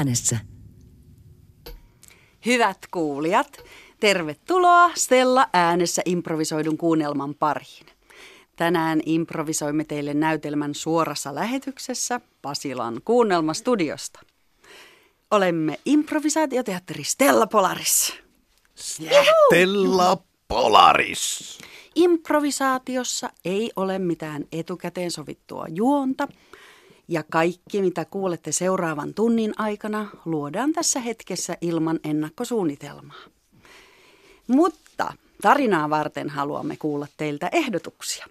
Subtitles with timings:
[0.00, 0.38] äänessä.
[2.46, 3.64] Hyvät kuulijat,
[4.00, 7.86] tervetuloa Stella äänessä improvisoidun kuunnelman pariin.
[8.56, 14.20] Tänään improvisoimme teille näytelmän suorassa lähetyksessä Pasilan kuunnelmastudiosta.
[15.30, 18.14] Olemme improvisaatioteatteri Stella Polaris.
[18.74, 21.58] Stella Polaris.
[21.94, 26.28] Improvisaatiossa ei ole mitään etukäteen sovittua juonta,
[27.10, 33.24] ja kaikki, mitä kuulette seuraavan tunnin aikana, luodaan tässä hetkessä ilman ennakkosuunnitelmaa.
[34.46, 38.26] Mutta tarinaa varten haluamme kuulla teiltä ehdotuksia.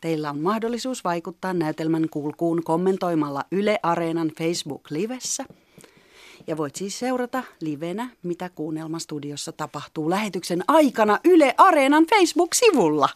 [0.00, 5.44] Teillä on mahdollisuus vaikuttaa näytelmän kulkuun kommentoimalla Yle Areenan Facebook-livessä.
[6.46, 13.08] Ja voit siis seurata livenä, mitä kuunnelmastudiossa tapahtuu lähetyksen aikana Yle Areenan Facebook-sivulla.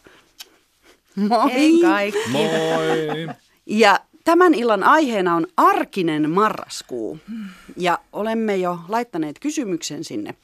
[1.15, 1.53] Moi!
[1.53, 2.29] Hei kaikki.
[2.31, 3.35] Moi.
[3.65, 7.19] Ja tämän illan aiheena on arkinen marraskuu.
[7.77, 10.35] Ja olemme jo laittaneet kysymyksen sinne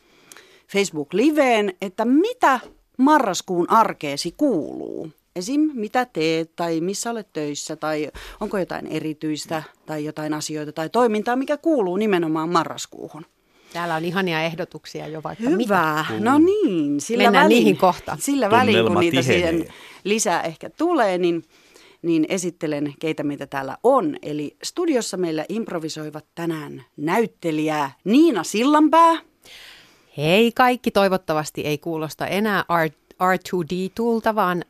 [0.68, 2.60] Facebook-liveen, että mitä
[2.98, 5.12] marraskuun arkeesi kuuluu?
[5.36, 5.72] Esim.
[5.74, 11.36] mitä teet tai missä olet töissä tai onko jotain erityistä tai jotain asioita tai toimintaa,
[11.36, 13.26] mikä kuuluu nimenomaan marraskuuhun.
[13.74, 15.58] Täällä on ihania ehdotuksia jo vaikka Hyvä.
[15.58, 16.06] mitä.
[16.20, 18.18] No niin, sillä Mennään välin, niihin kohta.
[18.20, 19.52] Sillä välin, kun niitä tihenee.
[19.52, 21.44] siihen lisää ehkä tulee, niin,
[22.02, 24.16] niin esittelen, keitä meitä täällä on.
[24.22, 29.20] Eli studiossa meillä improvisoivat tänään näyttelijää Niina Sillanpää.
[30.18, 32.92] Hei kaikki, toivottavasti ei kuulosta enää R-
[33.24, 34.66] R2D-tulta, vaan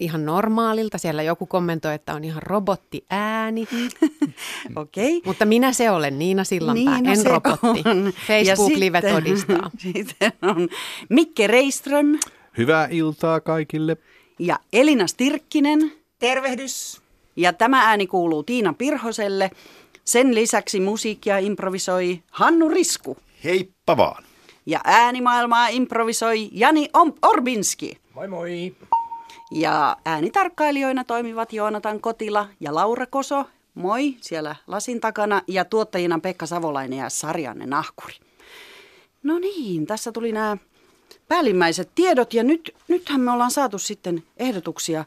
[0.00, 0.98] ihan normaalilta.
[0.98, 3.68] Siellä joku kommentoi, että on ihan robottiääni,
[4.76, 5.16] Okei.
[5.16, 5.20] Okay.
[5.24, 7.82] mutta minä se olen, Niina Sillanpää, Niina en se robotti.
[7.90, 8.04] on.
[8.06, 9.70] Ja Facebook-live sitten- todistaa.
[9.92, 10.68] Sitten on
[11.08, 12.18] Mikke Reiström
[12.58, 13.96] Hyvää iltaa kaikille.
[14.38, 15.92] ja Elina Stirkkinen.
[16.20, 17.00] Tervehdys.
[17.36, 19.50] Ja tämä ääni kuuluu Tiina Pirhoselle.
[20.04, 23.16] Sen lisäksi musiikkia improvisoi Hannu Risku.
[23.44, 24.24] Heippa vaan.
[24.66, 27.98] Ja äänimaailmaa improvisoi Jani Om- Orbinski.
[28.14, 28.74] Moi moi.
[29.50, 33.44] Ja äänitarkkailijoina toimivat Joonatan Kotila ja Laura Koso.
[33.74, 35.42] Moi siellä lasin takana.
[35.46, 38.14] Ja tuottajina Pekka Savolainen ja Sarjanne Nahkuri.
[39.22, 40.56] No niin, tässä tuli nämä
[41.28, 42.34] päällimmäiset tiedot.
[42.34, 45.04] Ja nyt, nythän me ollaan saatu sitten ehdotuksia,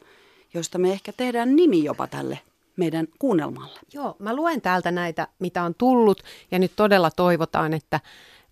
[0.54, 2.40] joista me ehkä tehdään nimi jopa tälle
[2.76, 3.80] meidän kuunnelmalle.
[3.94, 8.00] Joo, mä luen täältä näitä, mitä on tullut, ja nyt todella toivotaan, että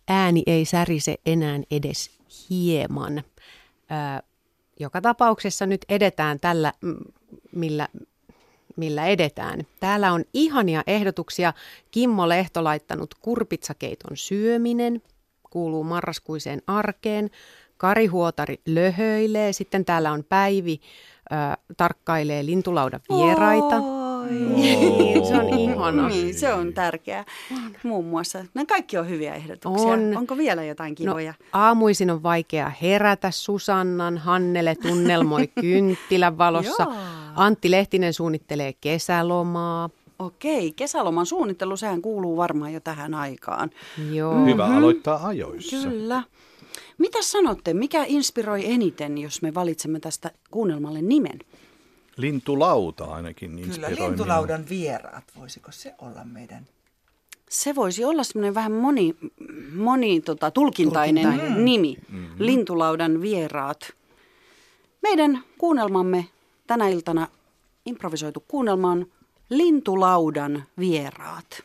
[0.07, 2.11] ääni ei särise enää edes
[2.49, 3.17] hieman.
[3.17, 3.23] Ö,
[4.79, 6.73] joka tapauksessa nyt edetään tällä,
[7.55, 7.87] millä,
[8.75, 9.61] millä edetään.
[9.79, 11.53] Täällä on ihania ehdotuksia.
[11.91, 15.01] Kimmo Lehto laittanut kurpitsakeiton syöminen,
[15.49, 17.29] kuuluu marraskuiseen arkeen.
[17.81, 19.53] Kari Huotari löhöilee.
[19.53, 20.81] Sitten täällä on Päivi,
[21.31, 21.35] ö,
[21.77, 23.75] tarkkailee lintulaudan vieraita.
[23.75, 24.29] Oi.
[24.31, 26.07] Niin, se on ihana.
[26.07, 27.25] Niin, se on tärkeää.
[27.83, 28.45] Muun muassa.
[28.53, 29.87] Nämä kaikki on hyviä ehdotuksia.
[29.87, 30.17] On.
[30.17, 31.33] Onko vielä jotain kivoja?
[31.39, 36.87] No, aamuisin on vaikea herätä Susannan, Hannele tunnelmoi kynttilän valossa.
[37.35, 39.89] Antti Lehtinen suunnittelee kesälomaa.
[40.19, 43.69] Okei, kesäloman suunnittelu, sehän kuuluu varmaan jo tähän aikaan.
[44.11, 44.45] Joo.
[44.45, 45.89] Hyvä aloittaa ajoissa.
[45.89, 46.23] Kyllä.
[46.97, 51.39] Mitä sanotte, mikä inspiroi eniten, jos me valitsemme tästä kuunnelmalle nimen?
[52.17, 54.07] Lintulauta ainakin Kyllä, inspiroi minua.
[54.09, 55.23] lintulaudan vieraat.
[55.39, 56.67] Voisiko se olla meidän?
[57.49, 59.15] Se voisi olla semmoinen vähän moni,
[59.75, 61.65] moni tota, tulkintainen, Tulkintainen.
[61.65, 61.97] nimi.
[62.09, 62.35] Mm-hmm.
[62.39, 63.93] Lintulaudan vieraat.
[65.01, 66.25] Meidän kuunnelmamme
[66.67, 67.27] tänä iltana,
[67.85, 69.05] improvisoitu kuunnelma on
[69.49, 71.63] Lintulaudan vieraat.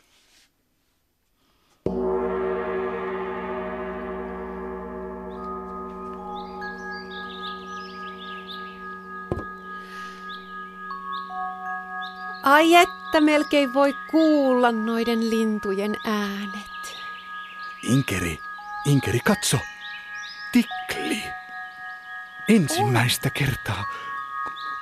[12.47, 16.97] Ai että melkein voi kuulla noiden lintujen äänet.
[17.83, 18.39] Inkeri,
[18.85, 19.59] Inkeri, katso.
[20.53, 21.23] Tikli.
[22.49, 23.85] Ensimmäistä kertaa,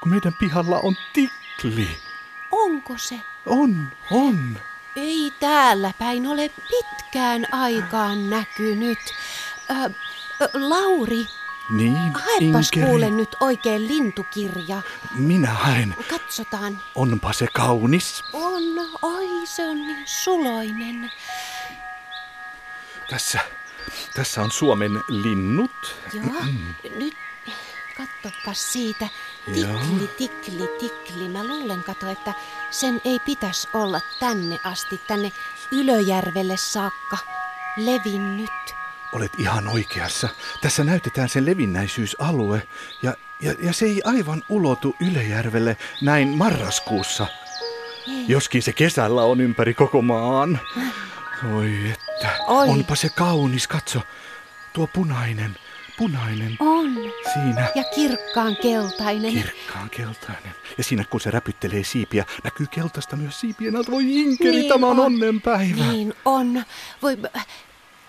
[0.02, 1.88] kun meidän pihalla on tikli.
[2.52, 3.20] Onko se?
[3.46, 4.58] On, on.
[4.96, 8.98] Ei täällä päin ole pitkään aikaan näkynyt.
[9.70, 9.74] Ö,
[10.42, 11.26] ö, Lauri,
[11.70, 12.86] Niin, haepas Inkeri.
[12.86, 14.82] kuule nyt oikein lintukirja.
[15.14, 15.94] Minä haen.
[16.10, 16.78] Katsotaan.
[16.94, 18.24] Onpa se kaunis.
[18.32, 18.62] On,
[19.02, 21.12] oi se on niin suloinen.
[23.10, 23.40] Tässä,
[24.14, 25.96] tässä on Suomen linnut.
[26.12, 26.44] Joo,
[26.98, 27.14] nyt
[27.96, 29.08] katsopas siitä.
[29.54, 29.78] Joo.
[29.78, 31.28] Tikli, tikli, tikli.
[31.28, 32.34] Mä luulen, kato, että
[32.70, 35.32] sen ei pitäisi olla tänne asti, tänne
[35.72, 37.18] Ylöjärvelle saakka
[37.76, 38.50] levinnyt.
[39.14, 40.28] Olet ihan oikeassa.
[40.62, 42.62] Tässä näytetään sen levinnäisyysalue
[43.02, 47.26] ja, ja, ja se ei aivan ulotu Ylejärvelle näin marraskuussa.
[48.28, 50.60] Joskin se kesällä on ympäri koko maan.
[51.56, 52.68] Oi että, Oi.
[52.68, 54.00] onpa se kaunis, katso.
[54.72, 55.56] Tuo punainen,
[55.98, 56.90] punainen On.
[57.34, 57.68] siinä.
[57.74, 59.32] Ja kirkkaan keltainen.
[59.32, 60.54] Kirkkaan keltainen.
[60.78, 63.90] Ja siinä kun se räpyttelee siipiä, näkyy keltaista myös siipien alta.
[63.90, 65.00] Voi inkeri, Niin tämä on.
[65.00, 65.84] onnenpäivä.
[65.92, 66.64] Niin on.
[67.02, 67.16] Voi,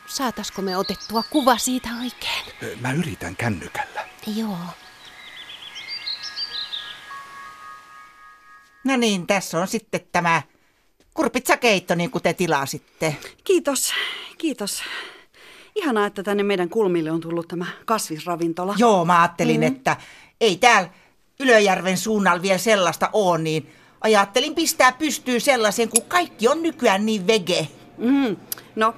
[0.08, 2.80] saataisiko me otettua kuva siitä oikein?
[2.82, 4.08] Mä yritän kännykällä.
[4.36, 4.58] Joo.
[8.84, 10.42] No niin, tässä on sitten tämä
[11.14, 13.18] kurpitsakeitto, niin kuin te tilasitte.
[13.44, 13.94] Kiitos,
[14.38, 14.84] kiitos.
[15.76, 18.76] Ihanaa, että tänne meidän kulmille on tullut tämä kasvisravintola.
[18.78, 19.68] Joo, mä ajattelin, mm.
[19.68, 19.98] että
[20.42, 20.90] ei täällä
[21.40, 27.28] Ylöjärven suunnalla vielä sellaista ole, niin ajattelin pistää pystyyn sellaisen, kun kaikki on nykyään niin
[27.28, 27.68] vege.
[27.98, 28.38] Mm,
[28.76, 28.94] no,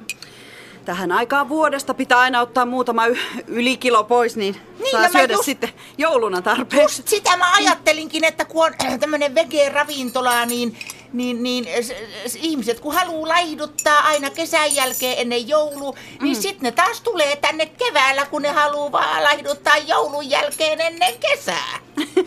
[0.88, 3.18] tähän aikaan vuodesta pitää aina ottaa muutama y-
[3.48, 6.82] ylikilo pois, niin, Niin, saa mä syödä just- sitten jouluna tarpeeksi.
[7.02, 10.78] Just sitä mä ajattelinkin, että kun on tämmönen vege-ravintola, niin,
[11.14, 11.94] niin, niin s-
[12.32, 16.42] s- ihmiset kun haluaa laihduttaa aina kesän jälkeen ennen joulu, niin Mm.
[16.42, 21.80] sitten ne taas tulee tänne keväällä, kun ne haluaa vaan laihduttaa joulun jälkeen ennen kesää.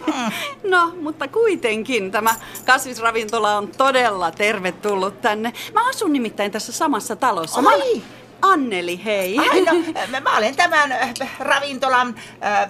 [0.65, 2.35] No, mutta kuitenkin tämä
[2.67, 5.53] kasvisravintola on todella tervetullut tänne.
[5.73, 7.63] Mä asun nimittäin tässä samassa talossa.
[7.63, 7.77] Mä Ai.
[7.77, 8.03] olen
[8.43, 9.39] Anneli, hei.
[9.39, 9.73] Ai no,
[10.21, 12.15] mä- olen tämän äh, ravintolan
[12.45, 12.69] äh, äh,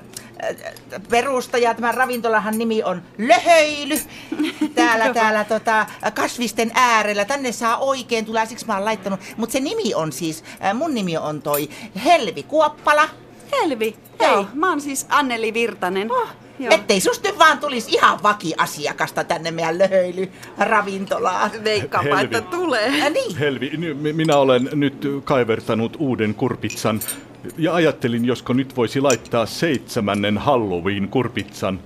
[1.10, 1.74] perustaja.
[1.74, 4.00] Tämän ravintolahan nimi on Löhöily.
[4.74, 7.24] Täällä, täällä tota, kasvisten äärellä.
[7.24, 9.20] Tänne saa oikein tulla, siksi mä oon laittanut.
[9.36, 11.68] Mutta se nimi on siis, äh, mun nimi on toi
[12.04, 13.08] Helvi Kuoppala.
[13.52, 14.30] Helvi, hei.
[14.32, 14.46] Joo.
[14.54, 16.12] Mä oon siis Anneli Virtanen.
[16.12, 16.28] Oh,
[16.60, 16.74] Joo.
[16.74, 21.50] Ettei susta nyt vaan tulisi ihan vakiasiakasta tänne meidän Löhöily-ravintolaan.
[21.64, 22.86] Veikkaapa, että tulee.
[22.86, 23.36] Äh, niin.
[23.36, 23.70] Helvi,
[24.12, 27.00] minä olen nyt kaivertanut uuden kurpitsan
[27.58, 31.80] ja ajattelin, josko nyt voisi laittaa seitsemännen Halloween-kurpitsan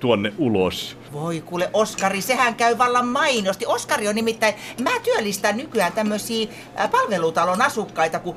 [0.00, 0.96] tuonne ulos.
[1.12, 3.66] Voi kuule, Oskari, sehän käy vallan mainosti.
[3.66, 6.48] Oskari on nimittäin, mä työllistän nykyään tämmöisiä
[6.78, 8.36] ä, palvelutalon asukkaita, kun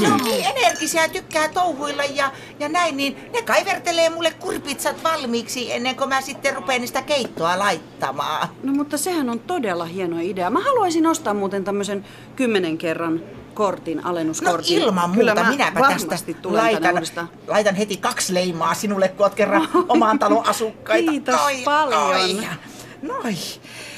[0.00, 5.04] ne on niin energisiä ja tykkää touhuilla ja, ja näin, niin ne kaivertelee mulle kurpitsat
[5.04, 8.48] valmiiksi ennen kuin mä sitten rupean niistä keittoa laittamaan.
[8.62, 10.50] No mutta sehän on todella hieno idea.
[10.50, 12.04] Mä haluaisin ostaa muuten tämmöisen
[12.36, 13.20] kymmenen kerran
[13.56, 14.78] kortin, No alennuskortin.
[14.78, 16.94] ilman Kyllä muuta, mä minäpä tästä tulen laitan,
[17.48, 21.10] laitan heti kaksi leimaa sinulle, kun oot kerran oman talon asukkaita.
[21.12, 22.10] Kiitos Noi, paljon.
[22.10, 22.48] Noi.
[23.02, 23.34] Noi.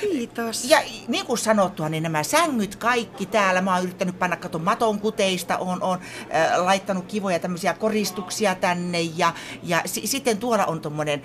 [0.01, 0.65] Kiitos.
[0.65, 0.79] Ja
[1.09, 5.59] niin kuin sanottua, niin nämä sängyt kaikki täällä, mä oon yrittänyt panna katon maton kuteista,
[5.59, 5.99] oon, oon
[6.35, 11.23] äh, laittanut kivoja tämmöisiä koristuksia tänne ja, ja si- sitten tuolla on tommonen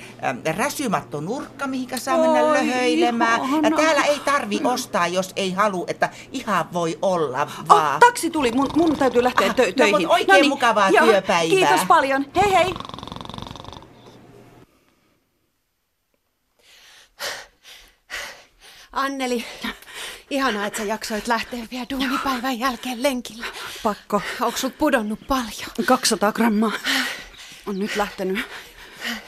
[0.47, 3.39] äh, räsymatto nurkka, mihinkä saa mennä Oi, löhöilemään.
[3.39, 3.77] Ja ihana.
[3.77, 7.99] täällä ei tarvi ostaa, jos ei halua, että ihan voi olla Oh, vaan.
[7.99, 10.07] taksi tuli, mun, mun täytyy lähteä Ah, tö- no, töihin.
[10.07, 11.57] oikein mukavaa joo, työpäivää.
[11.57, 12.25] Kiitos paljon.
[12.35, 12.73] Hei hei.
[18.93, 19.45] Anneli,
[20.29, 23.45] ihanaa, että sä jaksoit lähteä vielä duunipäivän jälkeen lenkille.
[23.83, 24.21] Pakko.
[24.41, 25.69] Onko sut pudonnut paljon?
[25.85, 26.71] 200 grammaa
[27.65, 28.39] on nyt lähtenyt.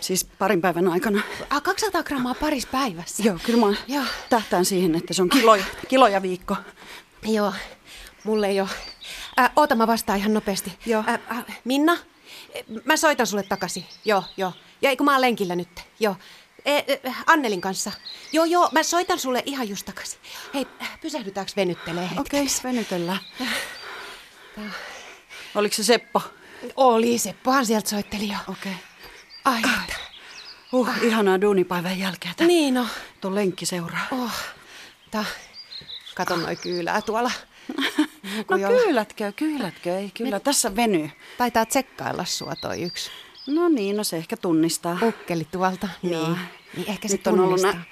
[0.02, 1.22] Siis parin päivän aikana.
[1.50, 3.24] Ah, 200 grammaa paris päivässä.
[3.24, 4.04] Joo, kyllä mä Joo.
[4.30, 6.56] tähtään siihen, että se on kiloja, kiloja viikko.
[7.24, 7.54] Joo,
[8.24, 8.70] mulle ei ole.
[9.40, 10.74] Äh, oota, mä vastaan ihan nopeasti.
[10.86, 11.04] Joo.
[11.08, 11.98] Äh, äh, Minna,
[12.86, 13.86] mä soitan sulle takaisin.
[14.06, 14.52] Joo, joo.
[14.82, 15.82] Ja eikö mä oon lenkillä nyt?
[16.00, 16.16] Joo.
[16.66, 17.92] E, e, Annelin kanssa.
[18.32, 20.20] Joo, joo, mä soitan sulle ihan just takaisin.
[20.54, 23.20] Hei, äh, pysähdytäänkö venyttelee Okei, okay, venytellään.
[25.56, 26.22] Oliko se Seppo?
[26.76, 28.38] Oli, Seppohan sieltä soitteli jo.
[28.48, 28.72] Okei.
[28.72, 28.84] Okay.
[29.46, 29.96] Ai, että.
[30.72, 32.36] Uh, ihanaa duunipäivän jälkeen.
[32.36, 32.88] Tää, Niin no.
[33.22, 34.08] Tuon lenkki seuraa.
[34.12, 34.32] Oh.
[35.12, 35.26] Ta.
[36.16, 37.32] Kato noi kyylää tuolla.
[38.50, 40.40] No kyylätkö, kyylätkö, ei kyllä.
[40.40, 41.10] Tässä venyy.
[41.38, 43.12] Taitaa tsekkailla sua toi yksi
[43.48, 44.98] No niin, no se ehkä tunnistaa.
[45.02, 45.88] ukkeli tuolta.
[46.02, 46.38] Niin.
[46.78, 47.84] niin ehkä se Nyt on ollut tunnistaa.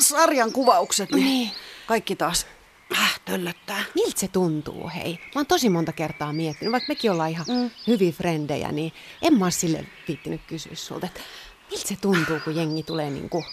[0.00, 1.50] sarjan kuvaukset, niin, Niin.
[1.86, 2.46] kaikki taas
[2.98, 3.84] äh, töllöttää.
[3.94, 5.12] Miltä se tuntuu, hei?
[5.34, 7.70] Mä oon tosi monta kertaa miettinyt, vaikka mekin ollaan ihan mm.
[7.86, 11.20] hyviä frendejä, niin en mä oo sille viittinyt kysyä sulta, että
[11.70, 13.44] miltä se tuntuu, kun jengi tulee niinku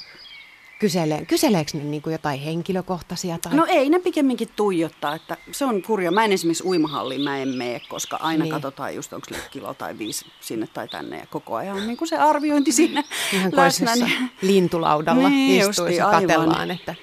[0.86, 3.54] kyselee, kyseleekö ne niinku jotain henkilökohtaisia tai...
[3.56, 6.12] No ei, ne pikemminkin tuijottaa, että se on kurja.
[6.12, 8.44] Mä en esimerkiksi uimahalliin mä en mene, koska aina Niin.
[8.44, 8.51] niin.
[8.62, 12.08] katsotaan just onko kilo tai viisi sinne tai tänne ja koko ajan on niin kuin
[12.08, 13.96] se arviointi siinä Ihan kuin läsnä.
[13.96, 14.32] Niin.
[14.42, 16.96] lintulaudalla Niin istuisi ja katellaan, että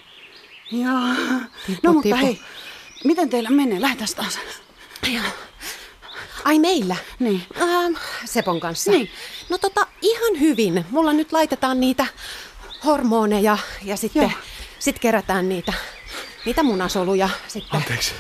[0.73, 1.09] Joo.
[1.67, 2.17] Tipu, No mutta tipu.
[2.27, 2.41] hei,
[3.05, 3.81] miten teillä menee?
[3.81, 4.39] Lähdetään taas.
[6.45, 6.97] Ai meillä?
[7.19, 7.43] Niin.
[7.63, 7.93] Ähm,
[8.25, 8.91] Sepon kanssa.
[8.91, 9.11] Niin.
[9.49, 10.85] No tota, ihan hyvin.
[10.91, 12.07] Mulla nyt laitetaan niitä
[12.85, 14.31] hormoneja ja sitten Joo.
[14.79, 15.73] sit kerätään niitä,
[16.47, 17.77] niitä munasoluja sitten.
[17.81, 18.13] Anteeksi,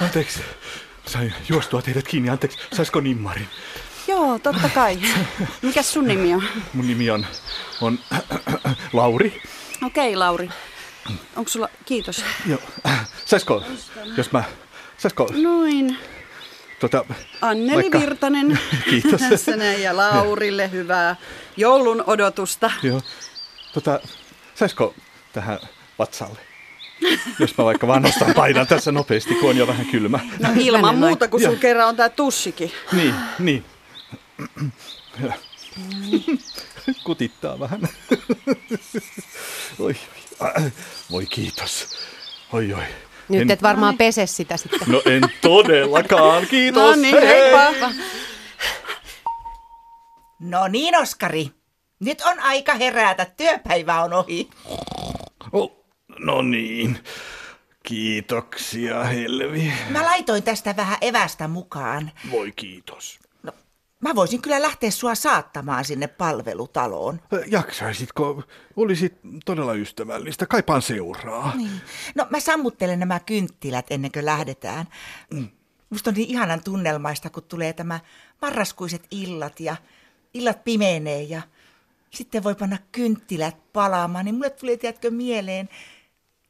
[0.00, 0.40] anteeksi.
[1.06, 2.58] Sain juostua teidät kiinni, anteeksi.
[2.72, 3.48] Saisiko nimmarin?
[4.08, 4.98] Joo, totta kai.
[5.62, 6.42] Mikäs sun nimi on?
[6.72, 7.26] Mun nimi on,
[7.80, 7.98] on
[8.92, 9.42] Lauri.
[9.86, 10.48] Okei, Lauri.
[11.36, 12.24] Onko sulla, kiitos.
[12.46, 12.60] Joo.
[13.24, 13.64] Saisiko,
[14.16, 14.44] jos mä
[14.98, 15.98] Saisiko Noin.
[16.80, 17.04] tota,
[17.40, 18.58] Anneli vaikka- Virtanen.
[18.90, 19.20] Kiitos.
[19.30, 21.16] Tässä näin, ja Laurille hyvää
[21.56, 22.70] joulun odotusta.
[22.82, 23.00] Joo.
[23.72, 24.00] Tota,
[24.54, 24.94] saisiko
[25.32, 25.58] tähän
[25.98, 26.38] vatsalle?
[27.38, 30.18] Jos mä vaikka vaan nostan painan tässä nopeasti, kun on jo vähän kylmä.
[30.38, 32.72] No ilman Mennään muuta, kun sun kerran on tää tussikin.
[32.92, 33.64] Niin, niin.
[37.04, 37.80] Kutittaa vähän.
[39.78, 39.96] Oi,
[40.40, 40.72] oi.
[41.10, 41.88] Voi kiitos.
[42.52, 42.82] Oi, oi.
[43.28, 44.80] Nyt En- et varmaan pese sitä sitten.
[44.86, 46.96] No en todellakaan, kiitos.
[46.96, 47.92] No niin, heippa.
[50.38, 51.50] No niin, Oskari.
[52.00, 53.24] Nyt on aika herätä.
[53.24, 54.50] Työpäivä on ohi.
[55.52, 55.84] Oh,
[56.18, 56.98] no niin.
[57.82, 59.72] Kiitoksia, Helvi.
[59.90, 62.10] Mä laitoin tästä vähän evästä mukaan.
[62.30, 63.18] Voi kiitos.
[63.42, 63.52] No,
[64.00, 67.20] mä voisin kyllä lähteä sua saattamaan sinne palvelutaloon.
[67.46, 68.42] Jaksaisitko?
[68.76, 69.14] Olisit
[69.44, 70.46] todella ystävällistä.
[70.46, 71.56] Kaipaan seuraa.
[71.56, 71.80] Niin.
[72.14, 74.86] No mä sammuttelen nämä kynttilät ennen kuin lähdetään.
[75.90, 78.00] Musta on niin ihanan tunnelmaista, kun tulee tämä
[78.42, 79.76] marraskuiset illat ja
[80.34, 81.42] illat pimenee ja
[82.10, 85.68] sitten voi panna kynttilät palaamaan, niin mulle tulee, tiedätkö, mieleen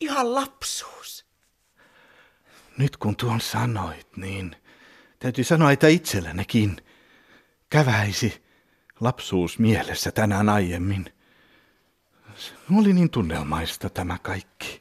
[0.00, 1.26] ihan lapsuus.
[2.78, 4.56] Nyt kun tuon sanoit, niin
[5.18, 6.76] täytyy sanoa, että itsellänikin
[7.70, 8.42] käväisi
[9.00, 11.12] lapsuus mielessä tänään aiemmin.
[12.36, 14.80] Se oli niin tunnelmaista tämä kaikki.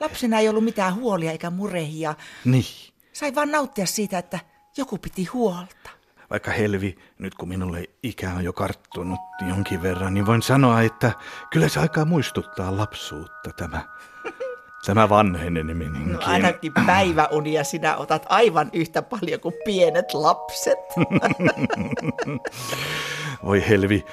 [0.00, 2.14] Lapsena ei ollut mitään huolia eikä murehia.
[2.44, 2.64] Niin.
[3.12, 4.40] Sai vaan nauttia siitä, että
[4.76, 5.90] joku piti huolta.
[6.30, 11.12] Vaikka Helvi, nyt kun minulle ikä on jo karttunut jonkin verran, niin voin sanoa, että
[11.50, 13.80] kyllä se aikaa muistuttaa lapsuutta tämä,
[14.86, 16.12] tämä vanheneminenkin.
[16.12, 20.78] No ainakin päiväunia sinä otat aivan yhtä paljon kuin pienet lapset.
[23.44, 24.04] Voi Helvi,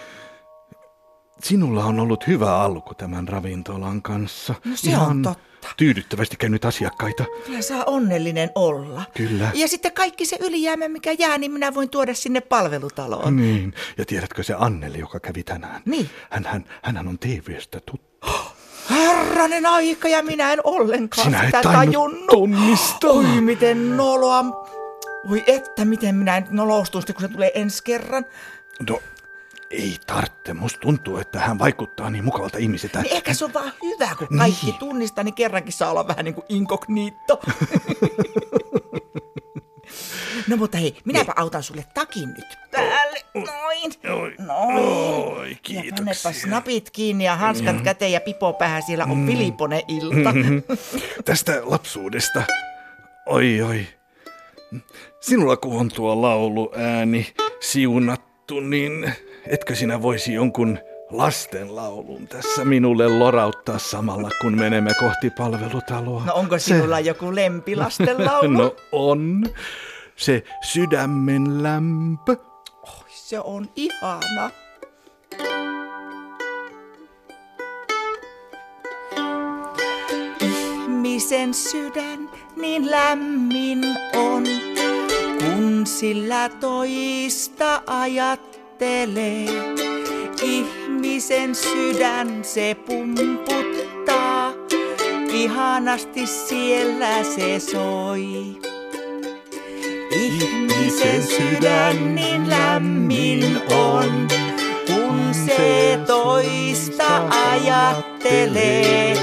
[1.43, 4.55] sinulla on ollut hyvä alku tämän ravintolan kanssa.
[4.65, 5.47] No se on totta.
[5.77, 7.25] Tyydyttävästi käynyt asiakkaita.
[7.45, 9.01] Kyllä saa onnellinen olla.
[9.17, 9.51] Kyllä.
[9.53, 13.35] Ja sitten kaikki se ylijäämä, mikä jää, niin minä voin tuoda sinne palvelutaloon.
[13.35, 15.81] Niin, ja tiedätkö se Anneli, joka kävi tänään?
[15.85, 16.09] Niin.
[16.29, 18.07] Hän, hän, hänhän on TV-stä tuttu.
[18.89, 22.27] Herranen aika, ja minä en ollenkaan Sinä sitä tajunnut.
[22.27, 23.09] tunnistaa.
[23.11, 24.45] Oi, miten noloa.
[25.31, 28.25] Oi että, miten minä nyt nolostun sitten, kun se tulee ensi kerran.
[28.89, 28.99] No,
[29.71, 30.53] ei tarvitse.
[30.53, 33.01] Musta tuntuu, että hän vaikuttaa niin mukavalta ihmiseltä.
[33.01, 34.75] Niin ehkä se on vaan hyvä, kun kaikki Niin.
[34.79, 37.39] tunnistaa, niin kerrankin saa olla vähän niin kuin inkognito.
[40.47, 43.21] no mutta hei, minäpä autan sulle takin nyt päälle.
[43.33, 43.91] Noin.
[44.21, 44.77] Oi, Noin.
[44.77, 45.93] oi, Ja kiitoksia.
[45.95, 48.83] pannepa snapit kiinni ja hanskat käteen ja pipo päähän.
[48.83, 49.27] Siellä on Mm.
[49.27, 50.33] Filipone-ilta.
[51.25, 52.43] Tästä lapsuudesta.
[53.25, 53.87] Oi, oi.
[55.19, 59.13] Sinulla kun on tuo lauluääni siunattu, niin
[59.49, 60.79] etkö sinä voisi jonkun
[61.11, 66.23] lastenlaulun tässä minulle lorauttaa samalla, kun menemme kohti palvelutaloa?
[66.25, 68.47] No onko Se- sinulla joku lempilastenlaulu?
[68.57, 69.45] No on.
[70.15, 72.35] Se sydämen lämpö.
[73.09, 74.51] Se on ihana.
[80.41, 83.83] Ihmisen sydän niin lämmin
[84.15, 84.43] on,
[85.39, 88.56] kun sillä toista ajattelee.
[90.43, 94.53] Ihmisen sydän se pumputtaa,
[95.33, 98.59] ihanasti siellä se soi.
[100.11, 104.27] Ihmisen sydän niin lämmin on,
[104.87, 109.17] kun se toista ajattelee.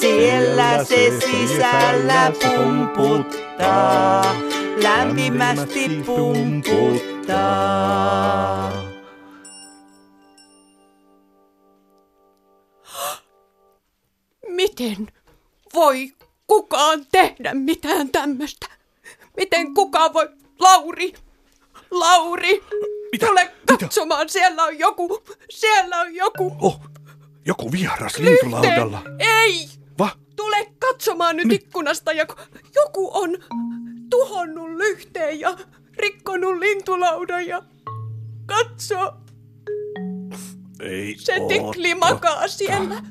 [0.00, 4.36] Siellä se sisällä pumputtaa,
[4.82, 7.06] lämpimästi pumputtaa.
[14.66, 15.06] Miten
[15.74, 16.12] voi
[16.46, 18.66] kukaan tehdä mitään tämmöistä?
[19.36, 20.28] Miten kukaan voi...
[20.60, 21.12] Lauri!
[21.90, 22.62] Lauri!
[23.12, 23.26] Mitä?
[23.26, 23.76] Tule Mitä?
[23.78, 26.56] katsomaan, siellä on joku, siellä on joku.
[26.60, 26.80] Oh,
[27.44, 29.02] joku vieras lintulaudalla.
[29.18, 29.68] Ei!
[29.98, 30.10] Va?
[30.36, 32.34] Tule katsomaan nyt ikkunasta, joku,
[32.74, 33.30] joku on
[34.10, 35.56] tuhonnut lyhteen ja
[35.96, 37.62] rikkonut lintulaudan ja
[38.46, 39.12] katso,
[40.80, 43.02] Ei se tikli makaa siellä.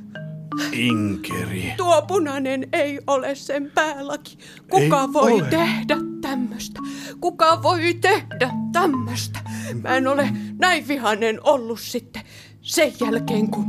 [0.72, 1.74] Inkeri.
[1.78, 4.38] Tuo punainen ei ole sen päälaki.
[4.70, 5.42] Kuka Ei voi ole.
[5.50, 6.80] tehdä tämmöstä?
[7.22, 9.40] Kuka voi tehdä tämmöstä?
[9.84, 12.22] Mä en ole näin vihainen ollut sitten
[12.62, 13.66] sen jälkeen, kun...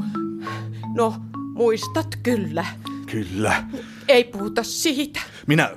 [0.94, 1.14] No,
[1.54, 2.66] muistat kyllä.
[3.10, 3.64] Kyllä.
[4.08, 5.20] Ei puhuta siitä.
[5.46, 5.70] Minä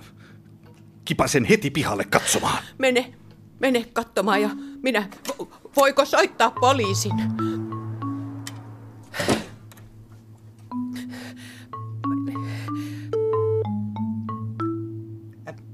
[1.06, 2.64] kipasen heti pihalle katsomaan.
[2.78, 3.14] Mene,
[3.60, 4.50] mene katsomaan ja
[4.84, 5.10] minä...
[5.30, 7.12] vo- Voiko soittaa poliisin?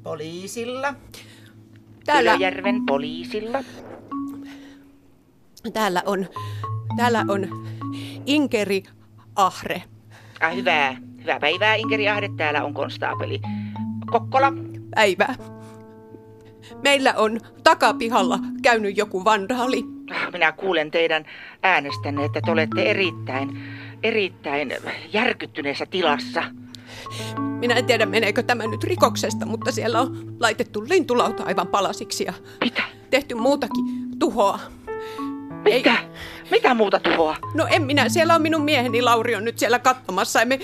[0.05, 0.93] Poliisilla.
[2.05, 3.63] Täällä, Ylöjärven poliisilla.
[5.73, 6.25] täällä on,
[6.97, 7.67] täällä on
[8.25, 8.83] Inkeri
[9.35, 9.83] Ahre.
[10.41, 10.97] Ah, hyvää.
[11.21, 12.29] Hyvää päivää, Inkeri Ahde.
[12.37, 13.41] Täällä on konstaapeli.
[14.11, 14.53] Kokkola.
[14.95, 15.35] Päivää.
[16.83, 19.83] Meillä on takapihalla käynyt joku vandaali.
[20.11, 21.25] Ah, Minä kuulen teidän
[21.63, 23.63] äänestänne, että te olette erittäin,
[24.03, 24.73] erittäin
[25.13, 26.43] järkyttyneessä tilassa.
[27.59, 32.33] Minä en tiedä, meneekö tämä nyt rikoksesta, mutta siellä on laitettu lintulauta aivan palasiksi ja
[32.63, 32.83] Mitä?
[33.09, 33.85] tehty muutakin
[34.19, 34.59] tuhoa.
[35.63, 35.95] Mitä?
[36.51, 37.37] Mitä muuta tuhoa?
[37.53, 40.39] No en minä, siellä on minun mieheni Lauri on nyt siellä katsomassa.
[40.39, 40.59] Ja me,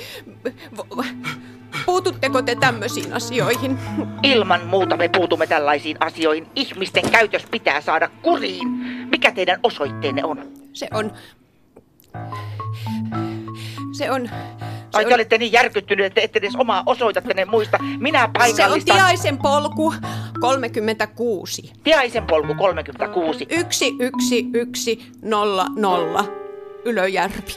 [1.86, 3.80] puututteko te tämmöisiin asioihin?
[4.24, 6.48] Ilman muuta me puutumme tällaisiin asioihin.
[6.56, 8.68] Ihmisten käytös pitää saada kuriin.
[9.12, 10.44] Mikä teidän osoitteenne on?
[10.74, 11.12] Se on...
[13.92, 14.30] Se on...
[14.94, 17.78] Ai Se te olette niin järkyttyneet, että ette edes omaa osoitettanne muista.
[18.00, 18.96] Minä se on paikallistan...
[18.96, 19.94] Tiaisen polku
[20.40, 21.74] 36.
[21.84, 23.48] Tiaisen polku 36.
[23.50, 26.26] 11100
[26.86, 27.56] Ylöjärvi.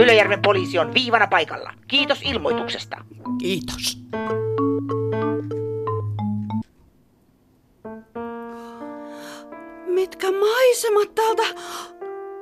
[0.00, 1.72] Ylöjärven poliisi on viivana paikalla.
[1.88, 2.96] Kiitos ilmoituksesta.
[3.38, 3.98] Kiitos.
[9.86, 11.42] Mitkä maisemat täältä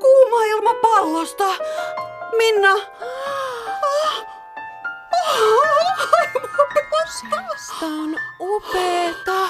[0.01, 0.75] kuuma ilma
[2.39, 2.73] Minna.
[2.73, 4.27] Ah.
[6.91, 9.49] Tästä on upeeta.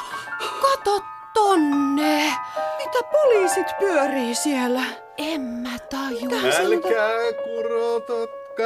[0.62, 1.02] Kato
[1.34, 2.34] tonne.
[2.78, 4.82] Mitä poliisit pyörii siellä?
[5.18, 6.38] En mä tajua.
[6.64, 8.12] Älkää kurota,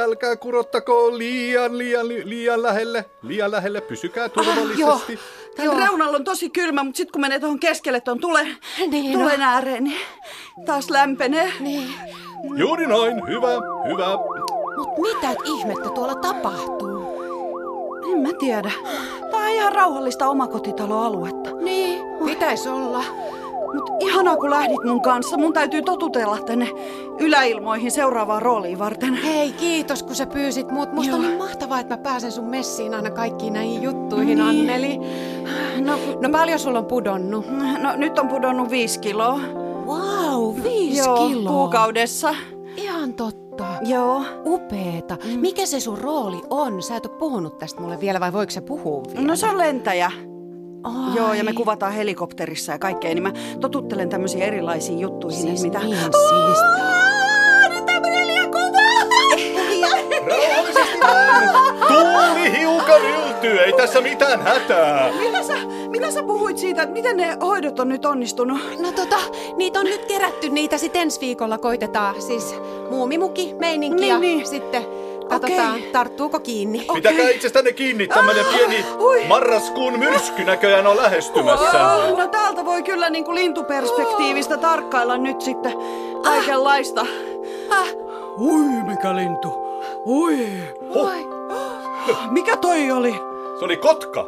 [0.03, 3.05] älkää kurottako liian, liian, li- liian lähelle.
[3.21, 5.19] Liian lähelle, pysykää turvallisesti.
[5.55, 8.47] Täällä reunalla on tosi kylmä, mutta sitten kun menee tuohon keskelle tuon tule,
[8.89, 10.01] Niin tulen ääreen, niin
[10.65, 11.53] taas lämpenee.
[11.59, 11.93] Niin.
[12.43, 13.47] Juuri noin, hyvä,
[13.91, 14.17] hyvä.
[14.77, 16.99] Mut mitä ihmettä tuolla tapahtuu?
[18.11, 18.71] En mä tiedä.
[19.31, 21.49] Tää on ihan rauhallista omakotitaloaluetta.
[21.61, 23.03] Niin, pitäis olla.
[23.73, 25.37] Mut ihanaa kun lähdit mun kanssa.
[25.37, 26.67] Mun täytyy totutella tänne
[27.19, 29.13] yläilmoihin seuraavaan rooliin varten.
[29.13, 30.93] Hei, kiitos kun sä pyysit mut.
[30.93, 31.29] Musta on Joo.
[31.29, 34.47] niin mahtavaa, että mä pääsen sun messiin aina kaikkiin näihin juttuihin, Niin.
[34.49, 34.97] Anneli.
[35.85, 37.45] No, No paljon sulla on pudonnut?
[37.81, 39.39] no nyt on pudonnut viisi kiloa.
[40.39, 41.51] Wow, viisi Joo, kiloa.
[41.53, 42.35] kuukaudessa.
[42.77, 43.65] Ihan totta.
[43.85, 44.21] Joo.
[44.45, 45.17] Upeeta.
[45.35, 46.83] Mikä se sun rooli on?
[46.83, 49.21] Sä et ole puhunut tästä mulle vielä vai voiko sä puhua vielä?
[49.27, 50.11] No se on lentäjä.
[50.83, 51.15] Ai.
[51.15, 55.79] Joo, ja me kuvataan helikopterissa ja kaikkea, niin mä totuttelen tämmöisiin erilaisiin juttuihin, Siis mitä...
[55.79, 56.85] niin siistiä.
[56.85, 57.08] Aa,
[61.87, 65.09] Tuuli hiukan yltyy, ei tässä mitään hätää.
[65.19, 65.53] Mitä sä,
[65.89, 68.59] mitä sä puhuit siitä, että miten ne hoidot on nyt onnistunut?
[68.79, 69.15] No tota,
[69.55, 72.21] niitä on nyt kerätty, niitä sit ensi viikolla koitetaan.
[72.21, 72.55] Siis
[72.89, 74.47] muumimuki, meininki Niin, ja niin.
[74.47, 74.85] sitten
[75.29, 75.89] katsotaan, Okei.
[75.91, 76.85] tarttuuko kiinni.
[76.93, 79.25] Pitäkää itsestänne kiinni, tämmönen pieni ui.
[79.27, 81.93] marraskuun myrsky näköjään on lähestymässä.
[81.95, 85.73] Oh, no täältä voi kyllä niin kuin lintuperspektiivistä tarkkailla nyt sitten
[86.23, 87.05] kaikenlaista.
[87.69, 87.87] Ah,
[88.39, 89.68] Ui, mikä lintu.
[90.05, 90.47] Ui.
[90.89, 91.27] oi,
[92.31, 93.11] Mikä toi oli?
[93.59, 94.25] Se oli kotka.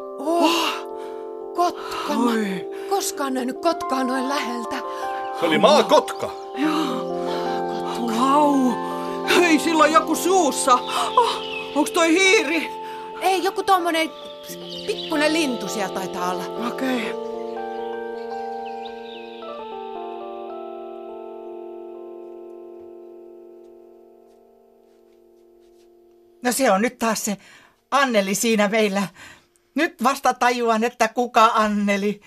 [1.56, 2.14] kotka.
[2.14, 2.70] Mä Oi.
[2.90, 4.76] koskaan nähnyt kotkaa noin läheltä.
[5.40, 6.30] Se oli maakotka.
[8.20, 8.72] Vau.
[9.36, 10.74] Hei, sillä on joku suussa.
[11.16, 11.36] Oh,
[11.76, 12.72] onks toi hiiri?
[13.22, 14.12] Ei, joku tommonen
[14.88, 16.44] pikkunen lintu siellä taitaa olla.
[16.68, 17.10] Okei.
[17.12, 17.31] Okay.
[26.44, 27.38] No se on nyt taas se
[27.92, 29.08] Anneli siinä meillä.
[29.76, 32.22] Nyt vasta tajuan, että kuka Anneli.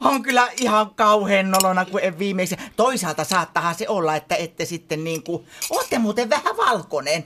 [0.00, 2.58] On kyllä ihan kauhean nolona kuin en viimeisen.
[2.76, 5.46] Toisaalta saattahan se olla, että ette sitten niin kuin...
[5.70, 7.24] Ootte muuten vähän valkoinen.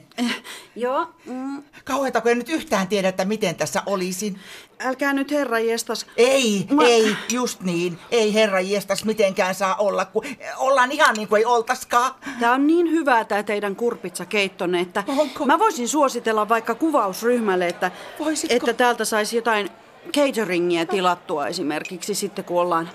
[0.76, 1.06] Joo.
[1.26, 4.38] Mm, Kauheeta, kun en nyt yhtään tiedä, että miten tässä olisin.
[4.80, 6.06] älkää nyt herra jestas.
[6.16, 7.98] Ei, Mä- ei, just niin.
[8.10, 10.24] Ei herra jestas mitenkään saa olla, kun
[10.56, 12.14] ollaan ihan niin kuin ei oltaskaan.
[12.40, 15.46] Tää on niin hyvää tää teidän kurpitsakeittonne, että Onko?
[15.46, 18.54] mä voisin suositella vaikka kuvausryhmälle, että, Voisitko?
[18.56, 19.70] että täältä saisi jotain
[20.12, 22.90] cateringia tilattua esimerkiksi sitten, kun ollaan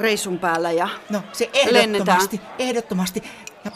[0.00, 1.84] reissun päällä ja No se lennetään.
[2.18, 3.22] ehdottomasti, ehdottomasti.
[3.64, 3.70] Ja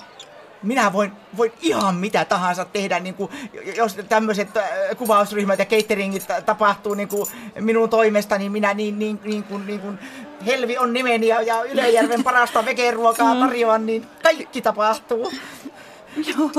[0.63, 3.31] minä voin, voin ihan mitä tahansa tehdä, niin kuin,
[3.77, 4.65] jos tämmöiset äh,
[4.99, 7.27] kuvausryhmät ja cateringit ta- tapahtuu niin kuin
[7.61, 9.99] minun toimesta, niin minä niin, niin, niin, kuin, niin kuin
[10.47, 15.33] Helvi on nimeni ja, ja Ylöjärven parasta vegeruokaa tarjoan, niin kaikki tapahtuu.
[16.39, 16.51] Joo,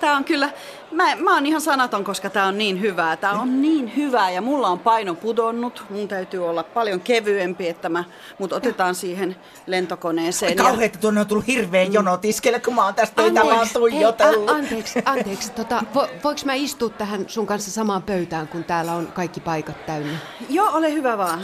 [0.00, 0.48] tämä on kyllä,
[0.96, 3.16] mä, mä oon ihan sanaton, koska tämä on niin hyvää.
[3.16, 5.84] Tämä on niin hyvää ja mulla on paino pudonnut.
[5.90, 8.04] Mun täytyy olla paljon kevyempi, että mä,
[8.38, 10.56] mut otetaan siihen lentokoneeseen.
[10.56, 14.48] Kauheeta, että tuonne on tullut hirveä jono tiskelle, kun mä oon tästä töitä vaan tuijotellut.
[14.48, 15.52] Hei, a- anteeksi, anteeksi.
[15.52, 19.86] Tota, vo, voinko mä istua tähän sun kanssa samaan pöytään, kun täällä on kaikki paikat
[19.86, 20.18] täynnä?
[20.48, 21.40] Joo, ole hyvä vaan.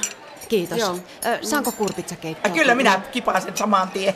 [0.53, 0.79] Kiitos.
[0.79, 0.97] Joo.
[1.27, 2.53] Ö, saanko kurpitsakeittoa?
[2.53, 4.15] Kyllä minä kipasen saman tien.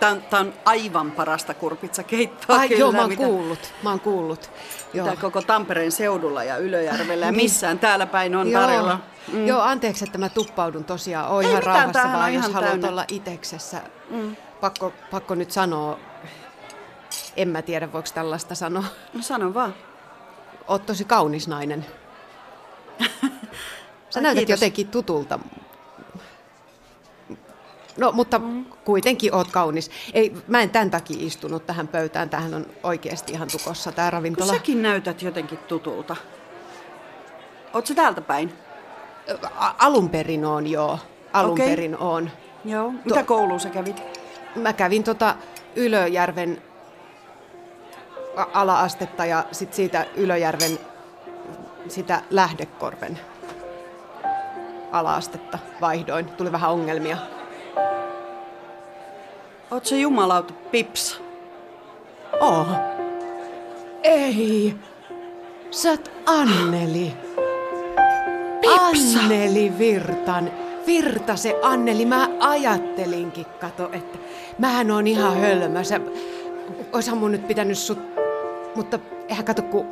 [0.00, 2.80] Tämä on, aivan parasta kurpitsakeittoa Ai kyllä.
[2.80, 3.72] joo, mä oon mitä, kuullut.
[3.82, 4.50] Mä oon kuullut.
[4.94, 5.06] Joo.
[5.06, 7.42] mitä koko Tampereen seudulla ja Ylöjärvellä ja Niin.
[7.44, 8.62] missään täällä päin on Joo.
[8.62, 9.00] tarjolla.
[9.32, 9.46] Mm.
[9.46, 11.30] Joo, anteeksi, että mä tuppaudun tosiaan.
[11.30, 12.88] Oon Ei ihan mitään, rauhassa vaan, jos ihan haluat täynnä.
[12.88, 13.80] olla iteksessä.
[14.10, 14.36] Mm.
[14.60, 15.98] Pakko, pakko nyt sanoa,
[17.36, 18.84] en mä tiedä voiko tällaista sanoa.
[19.14, 19.74] No sano vaan.
[20.68, 21.86] Oot tosi kaunis nainen.
[24.10, 24.60] Sä näytät kiitos.
[24.60, 25.38] jotenkin tutulta.
[27.98, 28.64] No, mutta mm.
[28.84, 29.90] kuitenkin oot kaunis.
[30.14, 32.30] Ei, mä en tämän takia istunut tähän pöytään.
[32.30, 34.52] Tähän on oikeasti ihan tukossa Kun ravintola.
[34.52, 36.16] säkin näytät jotenkin tutulta.
[37.74, 38.52] Oot sä täältä päin?
[39.56, 40.98] A- alun perin on, joo.
[41.32, 41.68] Alun Okei.
[41.68, 42.30] perin on.
[42.64, 42.92] Joo.
[43.04, 44.02] Mitä kouluun sä kävit?
[44.56, 45.34] Mä kävin tota
[45.76, 46.62] Ylöjärven
[48.36, 50.78] ala-astetta ja sit siitä Ylöjärven
[51.88, 53.18] sitä Lähdekorven
[54.92, 56.26] ala-astetta vaihdoin.
[56.26, 57.16] Tuli vähän ongelmia.
[59.70, 61.20] Oot sä jumalauta pips?
[62.40, 62.66] Oh.
[64.02, 64.74] Ei.
[65.70, 67.12] Sä oot Anneli.
[68.60, 69.18] Pipsa.
[69.20, 70.50] Anneli Virtan.
[70.86, 72.06] Virta se Anneli.
[72.06, 74.18] Mä ajattelinkin, kato, että
[74.58, 75.84] mähän on ihan hölmö.
[75.84, 76.00] Sä,
[76.92, 77.98] oishan mun nyt pitänyt sut...
[78.74, 79.86] Mutta eihän kato, kun...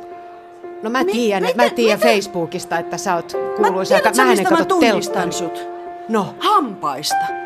[0.83, 1.99] No mä tiedän, mä tiedän?
[1.99, 3.95] Facebookista, että sä oot Mä kuuluisa.
[3.95, 5.67] tiedät sä, Mähän en mistä mä kato tunnistan sut?
[6.09, 7.42] No, Hampaista.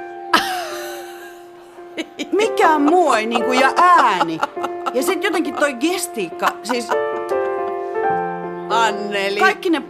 [2.31, 4.39] Mikään muu ei niinku, ja ääni.
[4.93, 6.87] Ja sitten jotenkin toi gestiikka, siis
[8.69, 9.39] Anneli.
[9.39, 9.81] kaikki ne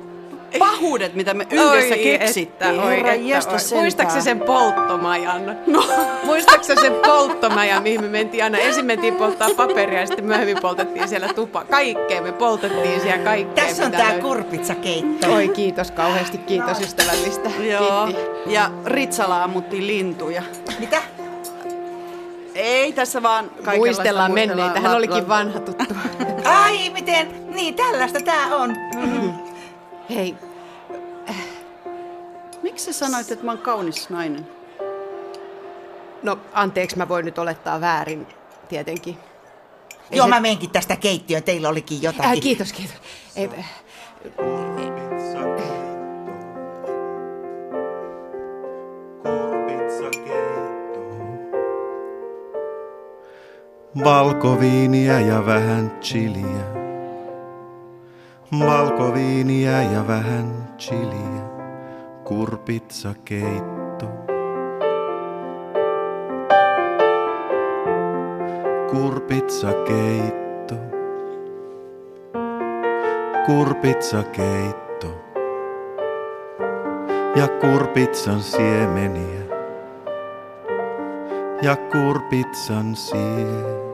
[0.59, 2.47] pahuudet, mitä me yhdessä Oi keksittiin.
[2.47, 3.79] Että, oi, Herra että, oi.
[3.81, 5.57] Muistaaksä sen polttomajan?
[5.67, 5.83] No.
[6.23, 8.57] Muistaaksä sen polttomajan, mihin me mentiin aina?
[8.57, 11.63] Ensin mentiin polttaa paperia ja sitten myöhemmin poltettiin siellä tupa.
[11.63, 13.65] Kaikkea me poltettiin siellä kaikkea.
[13.65, 15.33] Tässä on tää kurpitsakeitto.
[15.33, 17.49] Oi kiitos kauheasti, kiitos ystävällistä.
[17.69, 18.53] Joo, Kiitti.
[18.53, 20.43] ja Ritsala ammuttiin lintuja.
[20.79, 21.01] Mitä?
[22.57, 25.93] Ei tässä vaan kaikenlaista Muistellaan menneitä, hän olikin vanha tuttu.
[26.63, 27.51] Ai, miten?
[27.55, 28.75] Niin, tällaista tää on.
[30.09, 30.35] Hei,
[32.63, 34.47] Miksi sä sanoit, että mä oon kaunis nainen?
[36.23, 38.27] no anteeksi, mä voin nyt olettaa väärin,
[38.69, 39.17] tietenkin.
[40.11, 41.43] Ei Joo, se- mä menkin tästä keittiöön.
[41.43, 42.31] Teillä olikin jotakin.
[42.31, 42.95] Äh, kiitos, kiitos.
[43.35, 43.49] Ei,
[54.03, 56.63] Valkoviiniä ja vähän chiliä.
[58.59, 61.43] Valkoviiniä ja vähän chiliä.
[62.23, 64.05] Kurpitsakeitto.
[68.91, 70.75] Kurpitsakeitto.
[73.45, 75.07] Kurpitsakeitto.
[77.35, 79.47] Ja kurpitsan siemeniä
[81.61, 83.86] ja kurpitsan siemeniä.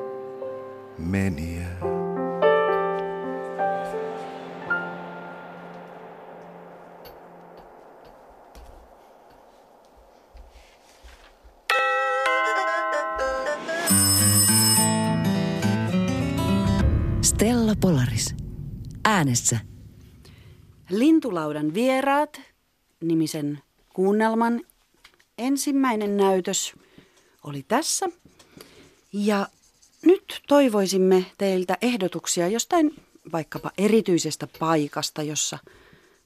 [17.21, 18.35] Stella Polaris.
[19.05, 19.59] Äänessä.
[20.89, 22.41] Lintulaudan vieraat
[23.01, 23.59] nimisen
[23.93, 24.61] kuunnelman
[25.37, 26.73] ensimmäinen näytös
[27.43, 28.09] oli tässä.
[29.13, 29.47] Ja
[30.47, 32.95] toivoisimme teiltä ehdotuksia jostain
[33.31, 35.57] vaikkapa erityisestä paikasta, jossa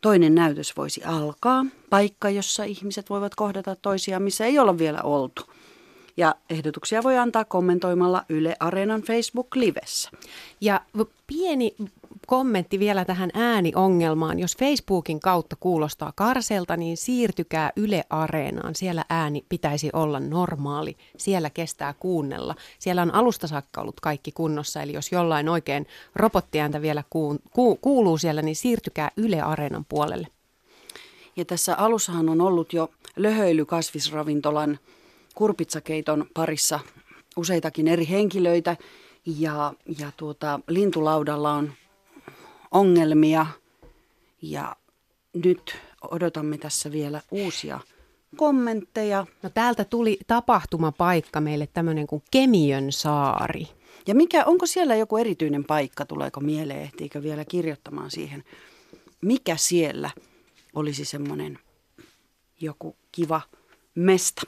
[0.01, 1.65] toinen näytös voisi alkaa.
[1.89, 5.41] Paikka, jossa ihmiset voivat kohdata toisiaan, missä ei olla vielä oltu.
[6.17, 10.09] Ja ehdotuksia voi antaa kommentoimalla Yle Areenan Facebook-livessä.
[10.61, 10.81] Ja
[11.27, 11.75] pieni
[12.27, 14.39] kommentti vielä tähän ääniongelmaan.
[14.39, 18.75] Jos Facebookin kautta kuulostaa karselta, niin siirtykää Yle Areenaan.
[18.75, 20.97] Siellä ääni pitäisi olla normaali.
[21.17, 22.55] Siellä kestää kuunnella.
[22.79, 27.03] Siellä on alusta saakka ollut kaikki kunnossa, eli jos jollain oikein robottiääntä vielä
[27.81, 30.27] kuuluu siellä, niin siirtykää Yle Areenan puolelle.
[31.35, 34.79] Ja tässä alussahan on ollut jo löhöily kasvisravintolan
[35.35, 36.79] kurpitsakeiton parissa
[37.37, 38.77] useitakin eri henkilöitä.
[39.25, 41.71] Ja, ja tuota, lintulaudalla on
[42.71, 43.45] ongelmia
[44.41, 44.75] ja
[45.33, 45.77] nyt
[46.11, 47.79] odotamme tässä vielä uusia
[48.35, 49.25] kommentteja.
[49.43, 53.67] No täältä tuli tapahtumapaikka meille tämmöinen kuin Kemiön saari.
[54.07, 58.43] Ja mikä, onko siellä joku erityinen paikka, tuleeko mieleen, ehtiikö vielä kirjoittamaan siihen,
[59.21, 60.09] mikä siellä
[60.75, 61.59] olisi semmoinen
[62.61, 63.41] joku kiva
[63.95, 64.41] mesta?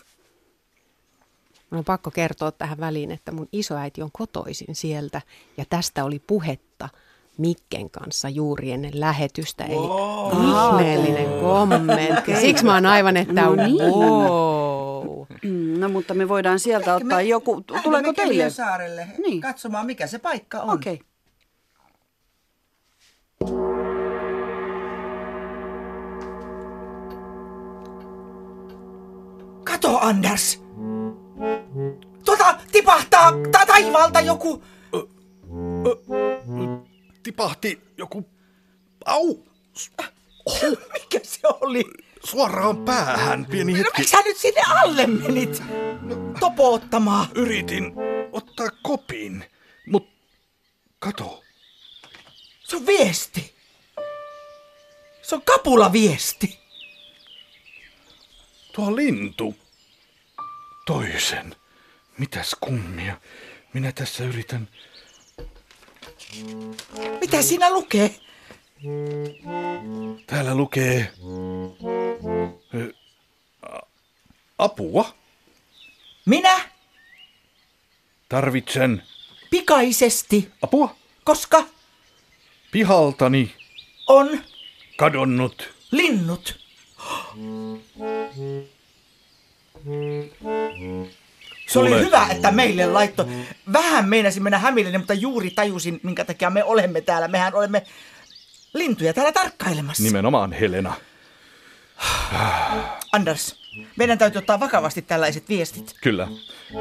[1.70, 5.22] Mun on pakko kertoa tähän väliin, että mun isoäiti on kotoisin sieltä
[5.58, 6.69] ja tästä oli puhetta
[7.40, 9.64] Mikken kanssa juuri ennen lähetystä.
[9.64, 9.76] Eli
[10.48, 12.36] ihmeellinen kommentti.
[12.42, 13.76] Siksi mä oon aivan, että No niin.
[13.78, 15.26] wow.
[15.80, 18.50] No mutta me voidaan sieltä ottaa Me- joku, tuleeko teille?
[18.50, 19.42] Saarelle Niin.
[19.42, 20.70] katsomaan, mikä se paikka on.
[20.74, 20.94] Okei.
[20.94, 21.06] Okay.
[29.64, 30.62] Kato, Anders!
[32.26, 34.64] Tuota tipahtaa ta- taivaalta joku...
[37.24, 38.30] Tipahti joku...
[39.06, 39.46] Au!
[40.94, 41.84] Mikä se oli?
[42.24, 43.92] Suoraan päähän, pieni No hetki.
[43.98, 45.64] miksi sä nyt sinne alle menit?
[46.40, 47.28] Topoottamaan.
[47.36, 47.94] Yritin
[48.32, 49.46] ottaa kopin,
[49.88, 50.10] mut
[51.00, 51.44] kato,
[52.64, 53.56] Se on viesti.
[55.22, 56.60] Se on kapulaviesti.
[58.74, 59.56] tuo lintu.
[60.86, 61.56] Toisen.
[62.18, 63.22] Mitäs kummia?
[63.74, 64.70] Minä tässä yritän...
[67.22, 68.16] Mitä siinä lukee?
[70.28, 71.12] Täällä lukee...
[72.76, 72.94] ö,
[74.58, 75.16] Apua.
[76.26, 76.70] Minä
[78.30, 79.04] Tarvitsen
[79.50, 80.96] pikaisesti, apua.
[81.24, 81.64] koska
[82.72, 83.56] Pihaltani
[84.08, 84.44] on
[84.98, 85.74] kadonnut.
[85.92, 86.60] linnut.
[91.70, 92.02] Se oli Tule.
[92.02, 93.28] hyvä, että meille laitto.
[93.74, 97.28] Vähän meinasin mennä hämille, mutta juuri tajusin, minkä takia me olemme täällä.
[97.28, 97.84] Mehän olemme
[98.74, 100.04] lintuja täällä tarkkailemassa.
[100.04, 100.94] Nimenomaan Helena.
[103.12, 103.56] Anders,
[103.96, 105.94] meidän täytyy ottaa vakavasti tällaiset viestit.
[106.02, 106.28] Kyllä.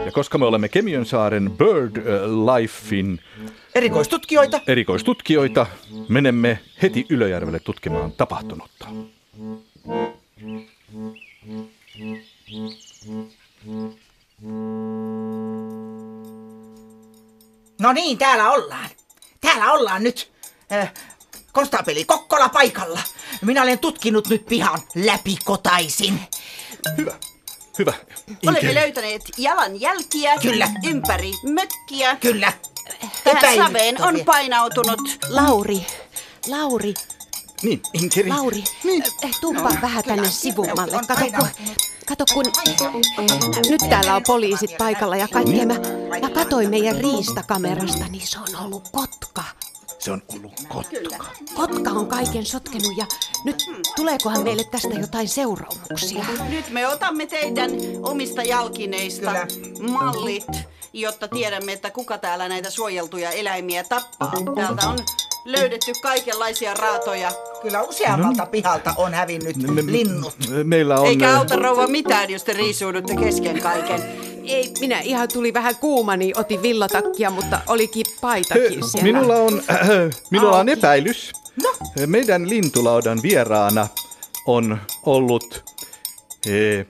[0.04, 3.20] Ja koska me olemme Kemiön saaren Bird ö, Lifein
[3.74, 4.60] Erikoistutkijoita.
[4.66, 5.66] erikoistutkijoita,
[6.08, 8.86] menemme heti Ylöjärvelle tutkimaan tapahtunutta.
[17.80, 18.90] No niin, täällä ollaan.
[19.40, 20.32] Täällä ollaan nyt.
[20.72, 20.92] Äh,
[21.52, 23.00] konstaapeli Kokkola paikalla.
[23.42, 26.20] Minä olen tutkinut nyt pihan läpikotaisin.
[26.96, 27.18] Hyvä.
[27.78, 27.92] Hyvä.
[28.28, 28.74] Olemme Inkeri.
[28.74, 30.70] löytäneet jalanjälkiä Kyllä.
[30.84, 32.16] ympäri mökkiä.
[32.16, 32.52] Kyllä.
[33.24, 35.86] Tähän saveen on painautunut Lauri,
[36.48, 36.94] Lauri,
[37.62, 38.30] Niin, Inkeri.
[38.30, 39.04] Lauri, niin.
[39.40, 41.00] tuuppa no, vähän tänne sivummalle.
[41.08, 41.46] Kato
[42.08, 42.44] kato kun,
[43.70, 45.66] nyt täällä on poliisit paikalla ja kaikkea.
[45.66, 45.74] Mä,
[46.20, 49.44] mä katoin meidän riistakamerasta, niin se on ollut kotka.
[49.98, 51.24] Se on ollut kotka.
[51.54, 53.06] Kotka on kaiken sotkenut ja
[53.44, 53.56] nyt
[53.96, 56.24] tuleekohan meille tästä jotain seuraamuksia?
[56.48, 57.70] Nyt me otamme teidän
[58.02, 59.92] omista jalkineista Kyllä.
[59.92, 60.46] mallit,
[60.92, 64.32] jotta tiedämme, että kuka täällä näitä suojeltuja eläimiä tappaa.
[64.56, 64.98] Täältä on
[65.44, 67.32] löydetty kaikenlaisia raatoja.
[67.62, 70.34] Kyllä useammalta pihalta on hävinnyt linnut.
[70.64, 71.06] Meillä on...
[71.06, 74.02] Eikä auta rouva mitään, jos te riisuudutte kesken kaiken.
[74.44, 79.02] Ei, minä ihan tuli vähän kuuma, niin otin villatakkia, mutta olikin paitakin siellä.
[79.02, 79.88] Minulla on, äh,
[80.30, 81.32] minulla on epäilys.
[81.62, 81.68] No.
[82.06, 83.88] Meidän lintulaudan vieraana
[84.46, 85.64] on ollut,
[86.46, 86.86] eh,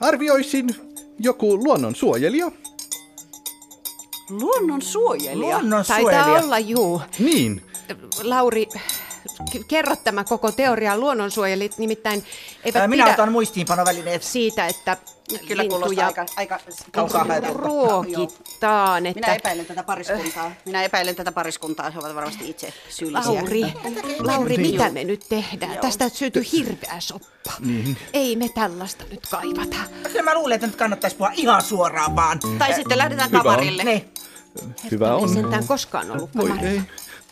[0.00, 0.76] arvioisin,
[1.18, 2.50] joku luonnonsuojelija.
[4.30, 5.34] Luonnon suojelija.
[5.36, 6.24] Taitaa Luonnonsuojelija.
[6.44, 7.02] olla, juu.
[7.18, 7.62] Niin,
[8.22, 8.68] Lauri,
[9.68, 10.98] kerro tämä koko teoria.
[10.98, 12.24] Luonnonsuojelit nimittäin
[12.64, 14.22] eivät Ää, Minä pidä otan muistiinpanovälineet.
[14.22, 14.96] siitä, että
[15.48, 16.60] Kyllä kuulostaa lintuja aika, aika
[16.92, 17.58] Kaukaa haeteltu.
[17.58, 19.02] ruokitaan.
[19.02, 20.52] Minä Että epäilen tätä pariskuntaa.
[20.64, 21.90] Minä epäilen tätä pariskuntaa.
[21.90, 23.32] He ovat varmasti itse syyllisiä.
[23.34, 23.62] Lauri,
[24.18, 25.78] Lauri, mitä me nyt tehdään?
[25.78, 27.52] Tästä syntyy hirveä soppa.
[27.60, 27.96] Niin.
[28.12, 29.76] Ei me tällaista nyt kaivata.
[30.02, 32.38] Kyllä mä luulen, että nyt kannattaisi puhua ihan suoraan vaan.
[32.58, 33.44] Tai sitten lähdetään Hyvä on.
[33.44, 34.04] kamarille.
[34.90, 35.28] Hyvä Ei on.
[35.34, 36.70] sentään koskaan ollut Voi kamarilla.
[36.70, 36.82] ei,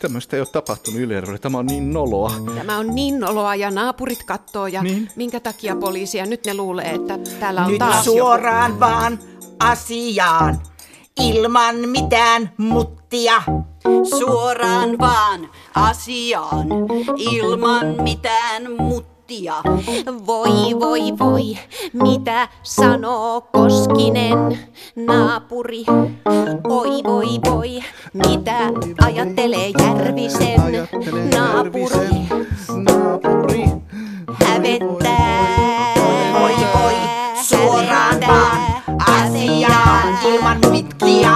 [0.03, 1.37] tämmöistä ei ole tapahtunut Ylöjärvellä.
[1.39, 2.31] Tämä on niin noloa.
[2.55, 5.09] Tämä on niin noloa ja naapurit kattoo ja Niin.
[5.15, 9.19] minkä takia poliisia nyt ne luulee, että täällä on Nyt taas suoraan vaan
[9.59, 10.61] asiaan.
[11.19, 13.43] Ilman mitään muttia.
[14.19, 16.67] Suoraan vaan asiaan,
[17.17, 19.12] ilman mitään muttia.
[20.25, 21.57] Voi, voi, voi,
[21.93, 24.59] mitä sanoo Koskinen,
[24.95, 25.85] naapuri?
[26.69, 27.79] Oi, voi, voi,
[28.13, 28.57] mitä
[29.01, 30.61] ajattelee Järvisen,
[31.35, 32.27] naapuri?
[32.83, 33.63] naapuri.
[34.45, 35.93] Hävettää.
[36.39, 36.95] Voi voi,
[37.43, 41.31] suoraan vaan asiaan ilman mitkiä.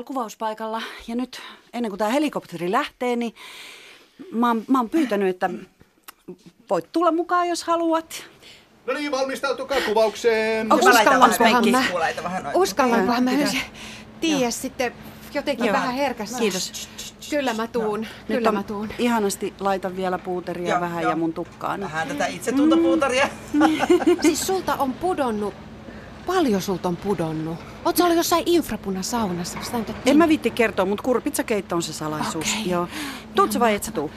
[0.00, 0.82] Täällä kuvauspaikalla.
[1.08, 1.40] Ja nyt
[1.72, 3.34] ennen kuin tämä helikopteri lähtee, niin
[4.32, 5.50] mä oon, mä oon pyytänyt, että
[6.70, 8.24] voit tulla mukaan, jos haluat.
[8.86, 10.72] No niin, valmistautukaa kuvaukseen.
[10.72, 11.98] Onko Mä laitan vähän uskallankohan mä?
[11.98, 12.24] laitan.
[12.54, 13.48] Uskallankohan mä Joo.
[14.20, 14.92] tiedä sitten
[15.34, 15.72] jotenkin Joo.
[15.72, 16.38] vähän herkästi.
[16.38, 16.88] Kiitos.
[17.30, 18.08] Kyllä mä tuun, Nyt
[18.38, 18.88] kyllä mä tuun.
[18.98, 21.10] ihanasti laita vielä puuteria Joo, vähän joo.
[21.12, 21.80] ja mun tukkaan.
[21.80, 23.28] Vähän tätä itsetuntopuutaria.
[24.22, 25.54] Siis sulta on pudonnut,
[26.34, 27.58] paljon sulta on pudonnut.
[27.84, 29.58] Oot sä ollut jossain infrapunasaunassa?
[29.72, 32.46] Nyt En mä viitti kertoa, mutta kurpitsakeitto on se salaisuus.
[32.52, 32.70] Okei.
[32.70, 32.88] Joo.
[33.34, 34.10] Tuut sä vai et sä tuu?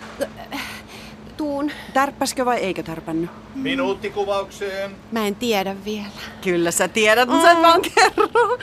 [1.37, 1.71] tuun.
[1.93, 3.29] Tärppäskö vai eikö tärpännyt?
[3.55, 4.91] Minuutti kuvaukseen.
[5.11, 6.05] Mä en tiedä vielä.
[6.41, 8.57] Kyllä sä tiedät, mutta sä et vaan kerro.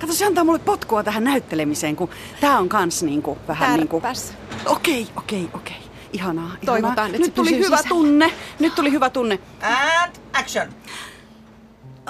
[0.00, 4.00] Kato, se antaa mulle potkua tähän näyttelemiseen, kun tää on kans niinku vähän niinku...
[4.00, 4.34] Tärppäs.
[4.66, 5.76] Okei, okei, okei.
[6.12, 6.58] Ihanaa, ihanaa.
[6.66, 7.88] Toivotaan, että se Nyt tuli hyvä sisällä.
[7.88, 8.32] tunne.
[8.58, 9.38] Nyt tuli hyvä tunne.
[9.62, 10.68] And action.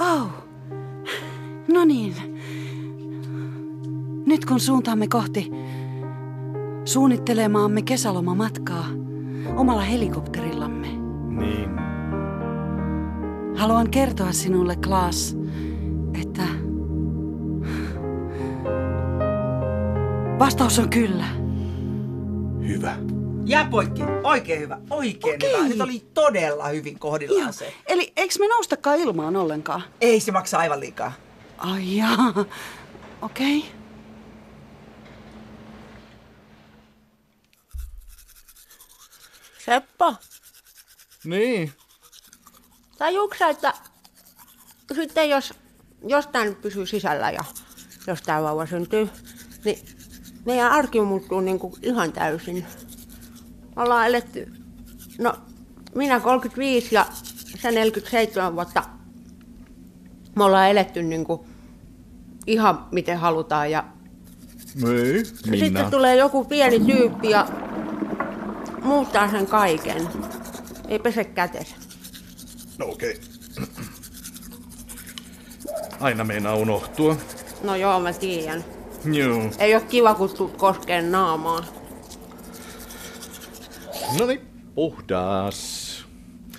[0.01, 0.29] Oh.
[1.73, 2.15] No niin.
[4.27, 5.51] Nyt kun suuntaamme kohti
[6.85, 8.85] suunnittelemaamme kesälomamatkaa
[9.57, 10.89] omalla helikopterillamme,
[11.29, 11.71] Niin.
[13.57, 15.37] haluan kertoa sinulle, Klaas,
[16.23, 16.43] että
[20.39, 21.25] vastaus on kyllä.
[22.69, 22.97] Hyvä.
[23.47, 24.03] Jää poikki.
[24.25, 24.79] Oikein hyvä.
[24.91, 25.53] Oikein Okei.
[25.57, 25.69] hyvä.
[25.69, 27.75] Nyt oli todella hyvin kohdillaan se.
[27.87, 29.83] Eli eikö me noustakaan ilmaan ollenkaan?
[30.01, 31.13] Ei se maksa aivan liikaa.
[31.59, 32.35] Ai jaa.
[33.23, 33.59] Okei.
[33.59, 33.71] Okay.
[39.65, 40.15] Seppo,
[41.25, 41.73] Niin.
[42.99, 43.75] tajuuksä, että
[44.95, 45.55] sitten jos,
[46.09, 47.45] jos tämä nyt pysyy sisällä ja
[48.07, 49.09] jos tämä vauva syntyy,
[49.65, 49.79] niin
[50.47, 52.67] meidän arki muuttuu niin kuin ihan täysin.
[53.77, 54.53] Me ollaan eletty,
[55.19, 55.35] no
[55.95, 57.07] minä 35 ja
[57.63, 58.83] sä 47 vuotta.
[60.37, 61.41] Me ollaan eletty niin kuin
[62.47, 63.85] ihan miten halutaan ja
[64.91, 65.25] Ei,
[65.59, 67.49] sitten tulee joku pieni tyyppi ja
[68.83, 70.09] muuttaa sen kaiken.
[70.89, 71.75] Ei pese kätensä.
[72.79, 73.21] No okei.
[76.01, 77.17] Aina meinaa unohtua.
[77.63, 78.65] No joo, mä tiedän.
[79.13, 79.43] Joo.
[79.59, 81.65] Ei ole kiva, kun tulet koskeen naamaa.
[84.19, 84.41] No niin,
[84.75, 86.05] puhdas.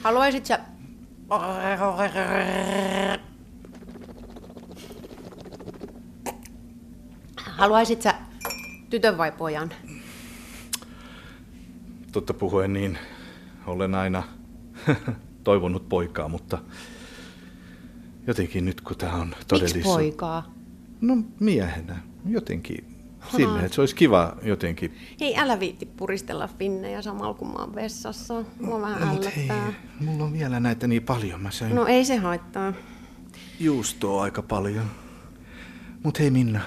[0.02, 0.60] Haluaisit sä...
[7.38, 8.16] Haluaisit sä
[8.90, 9.72] tytön vai pojan?
[12.12, 12.98] Totta puhuen niin
[13.68, 14.24] olen aina
[15.44, 16.58] toivonut poikaa, mutta
[18.28, 19.96] jotenkin nyt kun tämä on Miksi todellisuus.
[19.96, 20.54] poikaa?
[21.02, 22.93] No miehenä, jotenkin.
[23.32, 24.98] Silleen, että se olisi kiva jotenkin.
[25.22, 28.44] Hei, älä viitti puristella finnejä samalla kun mä oon vessassa.
[28.62, 29.50] Mua vähän No, mut hei,
[30.00, 31.42] mulla on vielä näitä niin paljon.
[31.42, 31.86] Mä söin no.
[31.86, 32.74] Ei se haittaa.
[33.60, 34.86] juustoa aika paljon.
[36.04, 36.62] Mut hei Minna,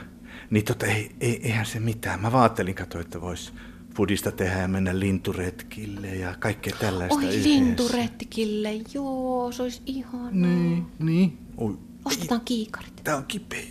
[0.50, 2.20] niin tota ei, ei, eihän se mitään.
[2.20, 3.52] Mä vaattelin, kato, että vois
[3.96, 7.48] fudista tehdä ja mennä linturetkille ja kaikkea tällaista Oi yhdessä.
[7.48, 10.30] linturetkille, joo, se olisi ihanaa.
[10.30, 11.38] Niin, niin.
[11.56, 13.00] Oi, Ostetaan kiikarit.
[13.04, 13.64] tää on kipeä.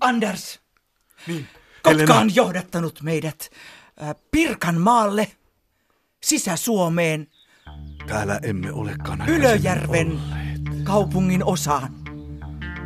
[0.00, 0.60] Anders,
[1.26, 1.46] Niin.
[1.82, 3.50] Kotka on johdattanut meidät
[4.02, 5.28] äh, Pirkanmaalle,
[6.22, 7.26] Sisä-Suomeen,
[8.06, 10.84] Täällä emme olekaan Ylöjärven olleet.
[10.84, 11.92] kaupungin osaan.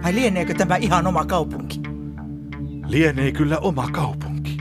[0.03, 1.81] Vai lieneekö tämä ihan oma kaupunki?
[2.87, 4.57] Lienee kyllä oma kaupunki.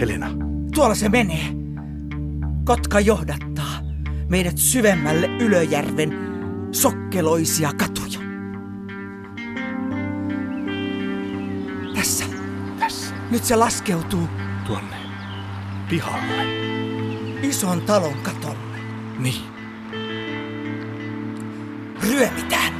[0.00, 0.30] Helena,
[0.74, 1.44] Tuolla se menee.
[2.64, 3.80] Kotka johdattaa
[4.28, 6.12] meidät syvemmälle Ylöjärven
[6.72, 8.27] sokkeloisia katuja.
[13.30, 14.28] Nyt se laskeutuu
[14.66, 14.96] tuonne
[15.88, 16.44] pihalle.
[17.42, 18.78] ison talon katolle.
[19.18, 19.42] Niin.
[22.02, 22.72] Ryömitään.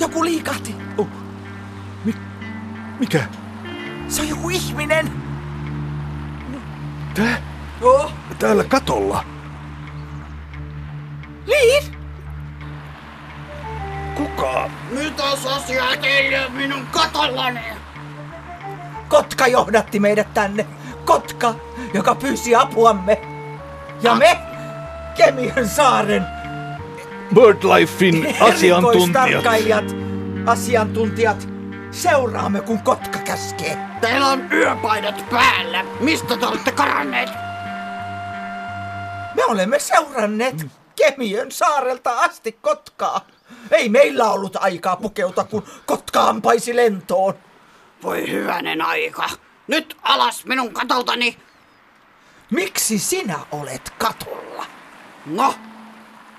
[0.00, 0.76] Joku liikahti.
[0.98, 1.08] oh.
[2.04, 2.14] Mi-
[2.98, 3.28] mikä?
[4.08, 5.12] Se on joku ihminen.
[7.14, 7.42] Tää?
[7.82, 8.12] Oh.
[8.38, 9.33] Täällä katolla.
[19.08, 20.66] Kotka johdatti meidät tänne.
[21.04, 21.54] Kotka,
[21.94, 23.20] joka pyysi apuamme.
[24.02, 24.38] Ja me,
[25.16, 26.26] Kemiön saaren
[27.34, 29.84] BirdLifein asiantuntijat.
[30.46, 31.48] asiantuntijat,
[31.90, 33.78] seuraamme kun Kotka käskee.
[34.00, 35.84] Teillä on yöpaidat päällä.
[36.00, 37.28] Mistä te olette karanneet?
[39.34, 40.66] Me olemme seuranneet
[40.96, 43.20] Kemiön saarelta asti Kotkaa.
[43.70, 47.34] Ei meillä ollut aikaa pukeutua, kun kotka ampaisi lentoon.
[48.02, 49.30] Voi hyvänen aika.
[49.66, 51.36] Nyt alas minun katoltani.
[52.50, 54.66] Miksi sinä olet katolla?
[55.26, 55.54] No,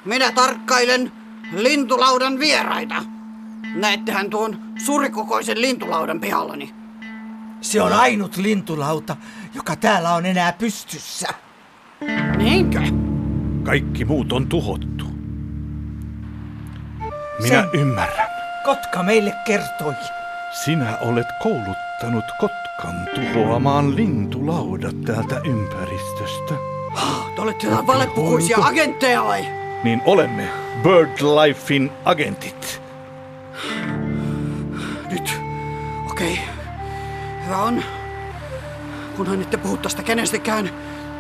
[0.06, 1.12] minä tarkkailen
[1.54, 3.04] lintulaudan vieraita.
[3.76, 6.74] Näettehän tuon suurikokoisen lintulaudan pihallani.
[7.62, 9.16] Se on ainut lintulauta,
[9.54, 11.28] joka täällä on enää pystyssä.
[12.38, 12.80] Niinkö?
[13.64, 15.15] Kaikki muut on tuhottu.
[17.40, 18.30] Minä Sen- ymmärrän.
[18.64, 19.94] Kotka meille kertoi.
[20.52, 26.54] Sinä olet kouluttanut kotkan tuhoamaan lintulaudat täältä ympäristöstä.
[27.36, 29.48] Te olette jotain valepukuisia agentteja vai?
[29.84, 30.50] Niin olemme
[30.84, 32.82] BirdLifein agentit.
[35.12, 35.40] Nyt.
[36.12, 36.40] Okei.
[37.46, 37.84] Hyvä on.
[39.18, 40.70] Kunhan ette puhu tästä kenestäkään,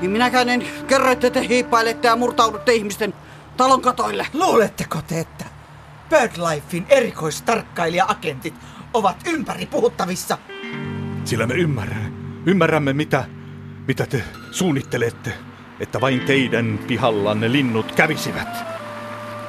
[0.01, 3.13] niin minäkään en kerro, että te hiippailette ja murtaudutte ihmisten
[3.57, 4.27] talon katoille.
[4.33, 5.44] Luuletteko te, että
[6.09, 8.53] BirdLifein erikoistarkkailija-agentit
[8.93, 10.37] ovat ympäri puhuttavissa?
[11.25, 12.11] Sillä me ymmärrämme,
[12.45, 13.25] ymmärrämme mitä,
[13.87, 15.33] mitä te suunnittelette,
[15.79, 18.47] että vain teidän pihallanne linnut kävisivät.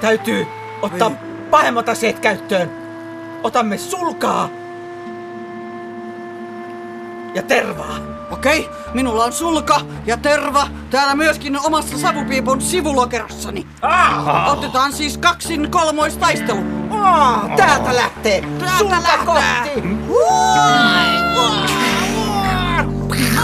[0.01, 0.47] Täytyy
[0.83, 1.11] ottaa
[1.51, 2.71] pahemmat aseet käyttöön.
[3.43, 4.51] Otamme sulkaa
[7.35, 8.16] ja tervaa.
[8.31, 13.67] Okei, minulla on sulka ja terva täällä myöskin omassa savupiipun sivulokerossani.
[14.47, 16.61] Otetaan siis kaksin kolmoistaistelu.
[16.91, 18.41] Aa, täältä lähtee.
[18.41, 18.97] Täältä Sulka
[19.35, 19.75] lähtee.
[19.75, 19.83] kohti.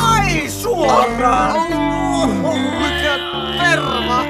[0.03, 1.55] Ai suoraan.
[3.05, 3.19] Ja
[3.63, 4.25] terva.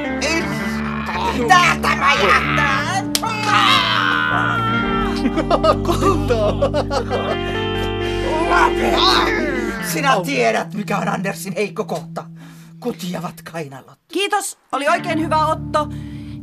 [1.49, 2.83] Täältä mä jähtää.
[9.85, 12.25] Sinä tiedät, mikä on Andersin heikko kohta.
[12.81, 13.99] Kutiavat kainalot.
[14.09, 15.89] Kiitos, oli oikein hyvä Otto.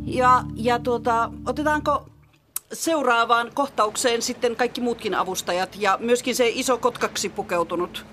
[0.05, 2.09] Ja, ja tuota, otetaanko
[2.73, 8.05] seuraavaan kohtaukseen sitten kaikki muutkin avustajat ja myöskin se iso kotkaksi pukeutunut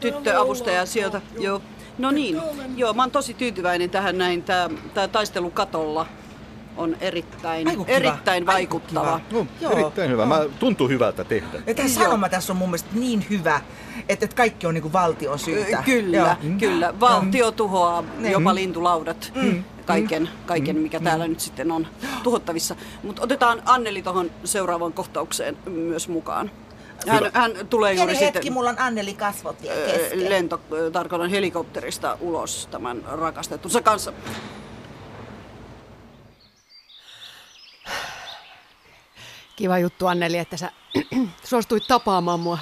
[0.00, 1.20] tyttöavustaja sieltä.
[1.38, 1.62] Joo.
[1.98, 2.40] No niin,
[2.76, 4.42] joo, mä oon tosi tyytyväinen tähän näin.
[4.42, 6.06] Tää, tää taistelu katolla
[6.80, 9.20] on erittäin, Aiku erittäin Aiku vaikuttava.
[9.28, 9.38] kiva.
[9.40, 9.72] No, Joo.
[9.72, 10.26] erittäin hyvä.
[10.26, 11.62] Mä, tuntuu hyvältä tehdä.
[11.66, 13.60] Ja tämä sanoma tässä on mun mielestä niin hyvä,
[14.08, 15.82] että, että kaikki on niinku valtion syytä.
[15.84, 16.36] Kyllä, Joo.
[16.58, 17.00] kyllä.
[17.00, 18.32] Valtio tuhoaa Niin.
[18.32, 19.32] jopa lintulaudat.
[19.86, 21.86] Kaiken, kaiken, mikä täällä nyt sitten on
[22.22, 22.76] tuhottavissa.
[23.02, 26.50] Mutta otetaan Anneli tuohon seuraavaan kohtaukseen myös mukaan.
[27.08, 30.30] Hän, hän tulee juuri Pieni hetki, sitten mulla on Anneli kasvot kesken.
[30.30, 30.60] lento,
[30.92, 34.12] tarkoitan helikopterista ulos tämän rakastettunsa kanssa.
[39.60, 40.72] Kiva juttu Anneli, että sä
[41.44, 42.58] suostuit tapaamaan mua.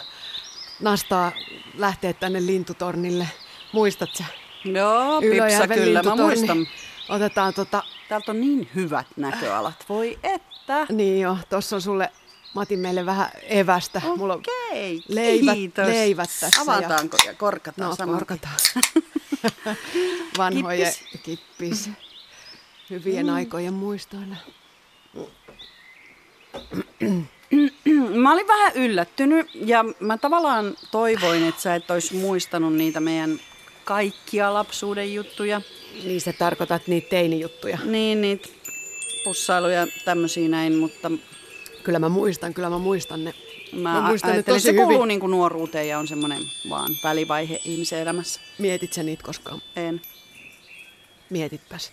[0.80, 1.32] Nastaa
[1.74, 3.28] lähteä tänne lintutornille.
[3.72, 4.24] Muistat sä?
[4.64, 6.66] Joo, Ylöjärven kyllä, mä muistan.
[7.08, 10.86] Otetaan tota, Täältä on niin hyvät näköalat, voi että.
[10.92, 12.12] niin jo, tossa on sulle,
[12.54, 14.02] mä otin meille vähän evästä.
[14.16, 15.86] Mulla on Okei, leivät, kiitos.
[15.86, 16.62] leivät tässä.
[16.62, 18.54] Avataanko ja korkataan No, saman korkataan.
[20.38, 21.22] Vanhojen kippis.
[21.22, 21.90] kippis.
[22.90, 24.36] Hyvien aikojen muistoina.
[28.14, 33.40] Mä olin vähän yllättynyt ja mä tavallaan toivoin, että sä et olisi muistanut niitä meidän
[33.84, 35.60] kaikkia lapsuuden juttuja.
[36.04, 37.78] Niin sä tarkoitat niitä teinijuttuja.
[37.84, 38.48] Niin, niitä
[39.24, 41.10] pussailuja tämmöisiä näin, mutta
[41.84, 43.34] Kyllä mä muistan, kyllä mä muistan ne.
[43.72, 45.08] mä, Mä muistan ne tosi se kuuluu hyvin.
[45.08, 48.40] niin kuin nuoruuteen ja on semmoinen vaan välivaihe ihmisen elämässä.
[48.58, 49.62] Mietit sä niitä koskaan?
[49.76, 50.00] En.
[51.30, 51.92] Mietitpäs.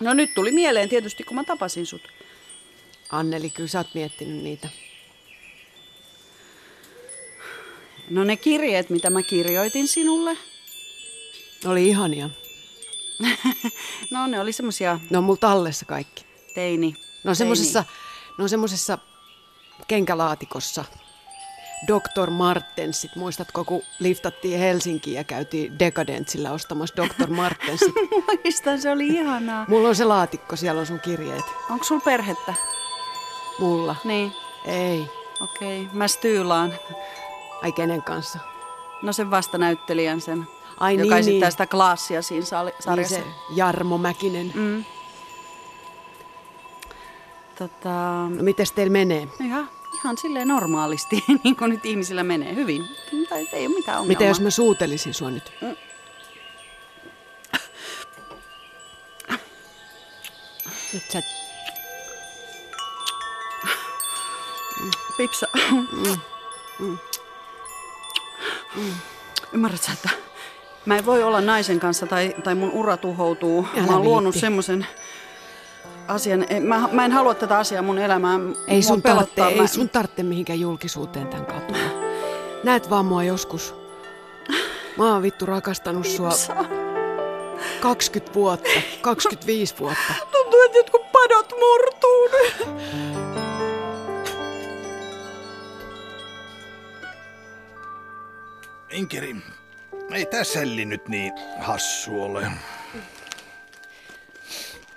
[0.00, 2.02] No nyt tuli mieleen tietysti, kun mä tapasin sut.
[3.12, 4.68] Anneli, kyllä sä oot miettinyt niitä.
[8.10, 10.36] No ne kirjeet, mitä mä kirjoitin sinulle,
[11.64, 12.30] oli ihania.
[14.10, 16.24] no ne oli semmosia Ne on mulla tallessa kaikki.
[16.54, 16.94] teini.
[17.24, 17.84] Ne on semmosessa,
[18.38, 18.98] ne on semmosessa
[19.88, 20.84] kenkälaatikossa.
[21.86, 22.30] Dr.
[22.30, 27.30] Martensit, muistatko, kun liftattiin Helsinkiin ja käytiin Decadentsillä ostamassa Dr.
[27.40, 27.94] Martensit?
[28.44, 29.64] Muistan, se oli ihanaa.
[29.68, 31.44] Mulla on se laatikko, siellä on sun kirjeet.
[31.70, 32.54] Onko sulla perhettä?
[33.58, 33.96] Mulla.
[34.04, 34.32] Niin,
[34.64, 35.06] Ei.
[35.40, 35.88] okei.
[35.92, 36.74] Mä styylaan.
[37.62, 38.38] Ai kenen kanssa?
[39.02, 40.46] No sen vastanäyttelijän sen,
[40.80, 41.52] Ai joka niin, esittää niin.
[41.52, 43.14] sitä klaassia siinä sali- Niin sarjassa.
[43.16, 43.22] se
[43.54, 44.52] Jarmo Mäkinen.
[44.54, 44.84] Mm.
[47.58, 47.88] Tota,
[48.28, 49.28] No mites teillä menee?
[49.44, 52.84] ihan, ihan silleen normaalisti, niin kuin nyt ihmisillä menee hyvin.
[53.28, 54.18] Tai ei ole mitään ongelmaa.
[54.20, 55.52] Mitä jos mä suutelisin sua nyt?
[60.92, 61.22] Nyt sä...
[65.16, 65.46] Pipsa.
[69.52, 70.10] Ymmärrät sä, että
[70.86, 73.66] mä en voi olla naisen kanssa tai, tai mun ura tuhoutuu.
[73.76, 74.86] Älä mä oon luonut semmoisen
[76.08, 76.46] asian.
[76.60, 78.56] Mä, mä en halua tätä asiaa mun elämään.
[78.66, 79.40] Ei sun, tarvitse.
[79.40, 81.74] Mä- ei sun tarvitse mihinkään julkisuuteen tämän kautta.
[82.64, 83.74] Näet vaan mua joskus.
[84.98, 86.30] Mä oon vittu rakastanut sua
[87.80, 88.70] 20 vuotta,
[89.00, 90.14] 25 vuotta.
[90.32, 92.66] Tuntuu, että jotkut padot murtuu nyt.
[98.92, 99.36] Inkeri,
[100.10, 102.52] ei tää sälli nyt niin hassu ole.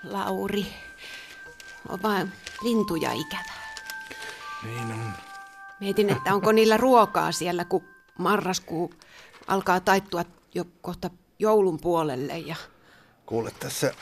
[0.03, 0.65] Lauri,
[1.89, 2.31] on vaan
[2.63, 3.53] lintuja ikävä.
[4.63, 5.13] Niin on.
[5.79, 7.83] Mietin, että onko niillä ruokaa siellä, kun
[8.17, 8.93] marraskuu
[9.47, 10.25] alkaa taittua
[10.55, 12.37] jo kohta joulun puolelle.
[12.37, 12.55] Ja...
[13.25, 13.93] Kuule tässä,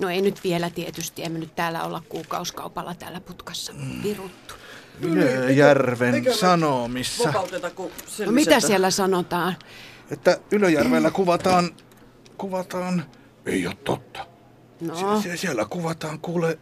[0.00, 3.72] No ei nyt vielä tietysti, emme nyt täällä olla kuukauskaupalla täällä putkassa
[4.02, 4.54] viruttu.
[5.02, 7.32] Ylöjärven sanomissa,
[8.26, 9.56] No mitä siellä sanotaan?
[10.10, 11.70] että Ylöjärvellä kuvataan,
[12.38, 13.04] kuvataan,
[13.46, 14.26] ei ole totta.
[14.80, 16.58] No, Sie- sie- siellä kuvataan kuule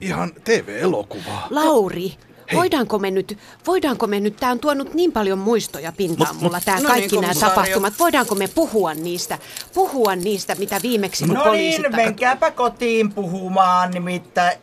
[0.00, 1.46] ihan TV-elokuvaa.
[1.50, 2.58] Lauri, Hei.
[2.58, 6.58] voidaanko me nyt, voidaanko me nyt, tämä on tuonut niin paljon muistoja pintaan Mut- mulla,
[6.58, 7.94] mut- tämä no kaikki niin, nämä tapahtumat.
[7.98, 9.38] Voidaanko me puhua niistä,
[9.74, 14.58] puhua niistä, mitä viimeksi kun No poliisit niin, takat- menkääpä kotiin puhumaan, nimittäin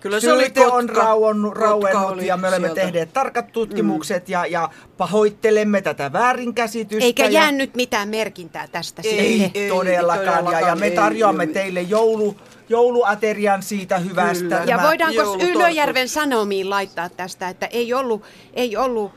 [0.00, 1.02] Kyllä se oli on kotka.
[1.02, 2.80] rauennut, Kotka rauennut oli ja me olemme sieltä.
[2.80, 7.04] tehneet tarkat tutkimukset ja, ja pahoittelemme tätä väärinkäsitystä.
[7.04, 7.30] Eikä ja...
[7.30, 9.50] jää nyt mitään merkintää tästä Ei.
[9.54, 10.44] Ei, todellakaan.
[10.52, 11.52] Ja, ja me tarjoamme ei.
[11.52, 12.36] teille joulu,
[12.68, 14.42] jouluaterian siitä hyvästä.
[14.44, 14.56] Kyllä.
[14.66, 15.36] Ja Tämä- voidaanko.
[15.42, 18.22] Ylöjärven Sanomiin laittaa tästä, että ei ollut,
[18.54, 19.12] ei ollut,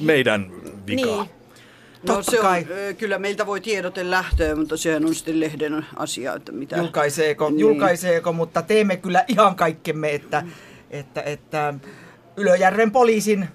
[0.00, 0.52] Meidän
[0.86, 1.06] vika.
[1.06, 1.43] niin.
[2.08, 2.66] No Totta se on, kai.
[2.98, 6.76] kyllä meiltä voi tiedote lähteä, mutta sehän on sitten lehden asia, että mitä...
[6.76, 7.60] julkaiseeko, Niin.
[7.60, 10.42] julkaiseeko, mutta teemme kyllä ihan kaikkemme, että,
[10.90, 11.74] että, että
[12.36, 13.48] Ylöjärven poliisin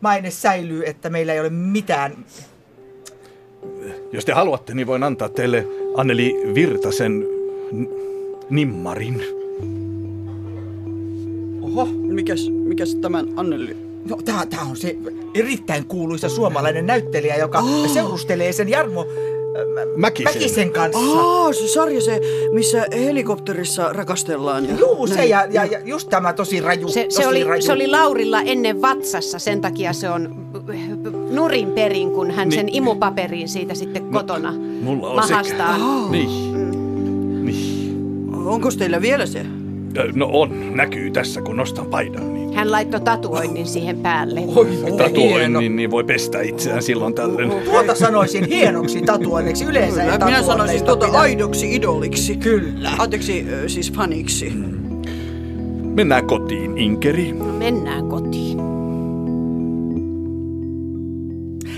[0.00, 2.24] maine säilyy, että meillä ei ole mitään.
[4.12, 5.66] Jos te haluatte, niin voin antaa teille
[5.96, 7.26] Anneli Virtasen
[8.50, 9.22] nimmarin.
[11.62, 13.89] Oho, Mikäs, mikäs tämän Anneli?
[14.08, 14.96] No tää, tää on se
[15.34, 19.06] erittäin kuuluisa suomalainen näyttelijä, joka seurustelee sen Jarmo äh,
[19.96, 20.34] Mäkisen.
[20.34, 21.20] Mäkisen kanssa.
[21.20, 22.20] Aa, se sarja se,
[22.52, 24.68] missä helikopterissa rakastellaan.
[24.68, 26.88] Ja Juu, se ja, ja, ja just tämä tosi raju.
[26.88, 27.62] Se, tosi se, oli, raju.
[27.62, 30.50] se oli Laurilla ennen vatsassa, sen takia se on
[31.30, 35.34] nurin perin, kun hän sen imupaperiin siitä sitten kotona mulla on sekä.
[35.34, 36.10] mahastaan.
[36.10, 36.50] Niin.
[37.44, 37.80] Niin.
[38.46, 39.46] Onko teillä vielä se?
[40.14, 42.34] No on, näkyy tässä kun nostan paidan.
[42.34, 44.40] Niin Hän laittoi tatuoinnin siihen päälle.
[44.56, 44.66] Oi,
[44.98, 47.50] tatuoinnin, niin voi pestä itseään silloin tällöin.
[47.64, 49.64] Tuota sanoisin hienoksi tatuoinneksi.
[49.64, 51.18] Yleensä Kyllä, minä sanoisin tuota pidä.
[51.18, 52.36] aidoksi idoliksi.
[52.36, 52.90] Kyllä.
[52.98, 54.52] Anteeksi, siis faniksi.
[55.94, 57.32] Mennään kotiin, Inkeri.
[57.32, 58.58] No mennään kotiin.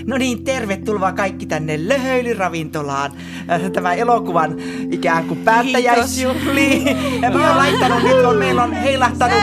[0.07, 3.13] No niin, tervetuloa kaikki tänne Löhöilyravintolaan.
[3.51, 4.57] Äh, Tämä elokuvan
[4.91, 6.83] ikään kuin päättäjäisjuhli.
[7.23, 9.39] Ja mä oon laittanut, nyt on, meillä on heilahtanut,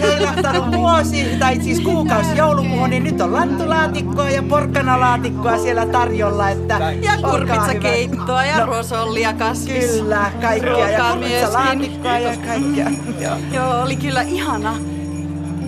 [0.00, 6.50] heilahtanut vuosi, tai siis kuukausi joulukuuhun, niin nyt on lantulaatikkoa ja porkkanalaatikkoa siellä tarjolla.
[6.50, 9.90] Että Ja kurpitsakeittoa ja No, ruosollia kasvis.
[9.90, 10.88] Kyllä, kaikkia.
[10.90, 12.90] Ja kurpitsalaatikkoa ja kaikkea.
[13.20, 13.36] Joo.
[13.52, 14.89] Joo, oli kyllä ihana.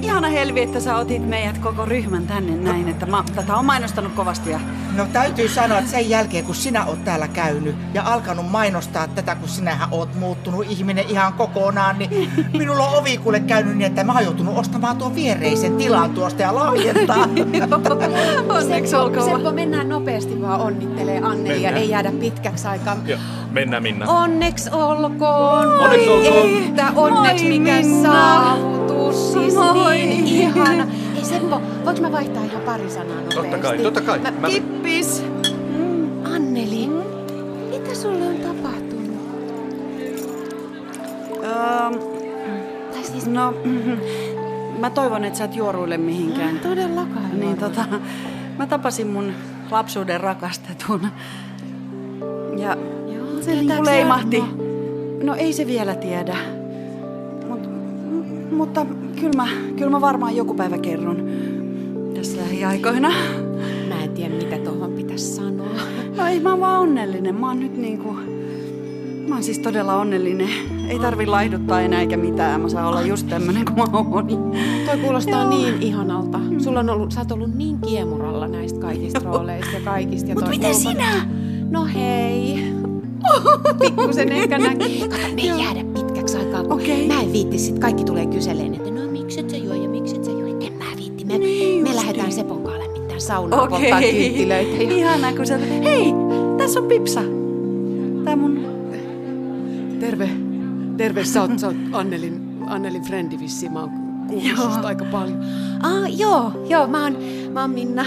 [0.03, 4.12] Ihana Helvi, että sä otit meidät koko ryhmän tänne näin, että mä tätä on mainostanut
[4.12, 4.61] kovasti ja
[4.96, 9.34] No täytyy sanoa, että sen jälkeen kun sinä oot täällä käynyt ja alkanut mainostaa tätä,
[9.34, 14.05] kun sinähän oot muuttunut ihminen ihan kokonaan, niin minulla on ovi kuule käynyt niin, että
[14.05, 17.16] mä oon joutunut ostamaan tuon viereisen tilan tuosta ja lahjentaa.
[18.59, 19.30] onneksi olkoon.
[19.30, 21.76] Seppo, mennään nopeasti vaan onnittelee Annelia, Mennään.
[21.76, 22.96] ei jäädä pitkäksi aikaa.
[23.07, 23.18] Joo,
[23.50, 24.07] mennään Minna.
[24.07, 25.80] Onneksi olkoon.
[25.80, 26.62] Onneksi olkoon.
[26.68, 28.82] Että onneksi mikä Minna.
[29.12, 29.98] Siis Moi.
[29.98, 30.86] niin ihana.
[31.14, 33.34] Hei Seppo, voinko mä vaihtaa ihan pari sanaa nopeasti?
[33.34, 34.18] Totta kai, totta kai.
[34.18, 35.24] Mä, Mä- Kippis.
[36.34, 36.90] Anneli,
[37.70, 39.16] mitä sulle on tapahtunut?
[41.44, 41.94] Ähm,
[42.92, 43.54] Tai siis no,
[44.80, 46.58] mä toivon, että sä et juoruille mihinkään.
[46.58, 47.40] todellakaan.
[47.40, 47.84] Niin tota,
[48.58, 49.32] mä tapasin mun
[49.70, 51.00] lapsuuden rakastetun.
[52.58, 52.76] Ja
[53.14, 54.44] Joo, se niin leimahti.
[55.22, 56.36] No ei se vielä tiedä.
[57.48, 58.86] Mut, m- mutta
[59.22, 61.28] kyllä mä, kyllä mä varmaan joku päivä kerron
[62.14, 63.08] tässä lähiaikoina.
[63.88, 65.68] Mä en tiedä, mitä tuohon pitäisi sanoa.
[66.16, 67.34] No ei, mä oon vaan onnellinen.
[67.34, 68.16] Mä oon nyt niinku...
[69.28, 70.48] Mä oon siis todella onnellinen.
[70.88, 72.60] Ei tarvi laihduttaa enää eikä mitään.
[72.60, 74.26] Mä saan olla just tämmönen kuin mä oon.
[74.86, 76.40] Toi kuulostaa niin ihanalta.
[76.58, 80.28] Sulla on ollut, sä oot ollut niin kiemuralla näistä kaikista rooleista ja kaikista.
[80.28, 81.28] Ja Mut toi miten ulkona- sinä?
[81.70, 82.72] No hei.
[83.80, 85.00] Pikkusen ehkä näki.
[85.08, 87.08] Kato, me ei jäädä pitkäksi aikaa, kun Okei.
[87.08, 87.78] mä en viitti sit.
[87.78, 88.91] Kaikki tulee kyseleen, että
[93.26, 93.80] saunaa okay.
[93.80, 94.76] polttaa kynttilöitä.
[94.82, 94.96] Ja...
[94.96, 95.58] Ihanaa, kun sä...
[95.58, 96.14] Hei,
[96.58, 97.20] tässä on Pipsa.
[98.24, 98.66] Tää mun...
[100.00, 100.30] Terve.
[100.96, 103.72] Terve, sä oot, sä oot Annelin, Annelin frendi vissiin.
[103.72, 103.90] Mä oon
[104.56, 105.38] kuullut aika paljon.
[105.82, 107.16] Ah, joo, joo, mä oon,
[107.52, 108.04] mä oon Minna.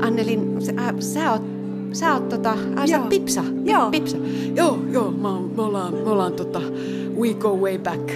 [0.00, 1.42] Annelin, sä, äh, sä oot,
[1.92, 3.44] sä oot tota, äh, sä oot Pipsa.
[3.64, 3.90] Joo.
[3.90, 4.16] Pipsa.
[4.54, 6.60] Joo, joo, mä oon, me ollaan, me ollaan tota,
[7.18, 8.12] we go way back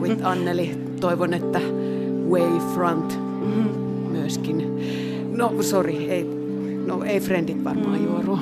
[0.00, 0.78] with Anneli.
[1.00, 1.60] Toivon, että
[2.30, 3.18] way front
[4.10, 4.80] myöskin.
[5.34, 6.24] No, sorry, ei,
[6.86, 8.38] no ei friendit varmaan juoru.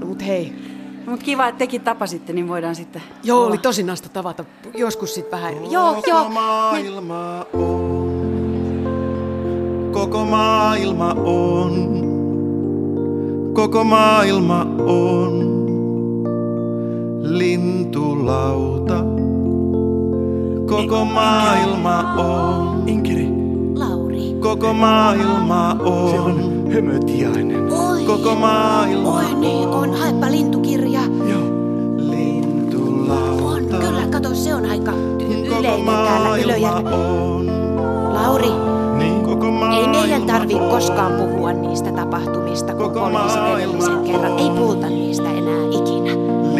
[0.00, 0.52] No, mut hei,
[1.06, 3.02] No, mutta kiva, että tekin tapasitte, niin voidaan sitten...
[3.22, 4.44] Joo, olla- oli tosi nasta tavata.
[4.74, 5.70] Joskus sit vähän.
[5.70, 6.28] Joo, Koko joo.
[6.28, 8.10] maailma on.
[9.92, 12.00] Koko maailma on.
[13.52, 15.50] Koko maailma on.
[17.22, 19.04] Lintulauta.
[20.66, 22.88] Koko maailma on.
[24.40, 26.14] Koko maailma on.
[26.20, 26.40] on
[26.72, 27.72] hömötiainen.
[27.72, 28.04] Oi.
[28.04, 29.94] Koko maailma Oi niin, on.
[29.94, 31.00] Haepa lintukirja.
[31.28, 31.40] Joo.
[31.40, 33.76] On, Lintulauta.
[33.76, 34.92] kyllä, kato, se on aika
[35.46, 36.96] yleinen täällä Ylöjärvellä.
[36.96, 37.46] on.
[38.14, 38.48] Lauri,
[38.98, 40.70] Niin koko ei meidän tarvi on.
[40.70, 44.38] koskaan puhua niistä tapahtumista, kun Koko poliisi edellisen kerran.
[44.38, 44.56] Ei on.
[44.56, 46.10] puhuta niistä enää ikinä.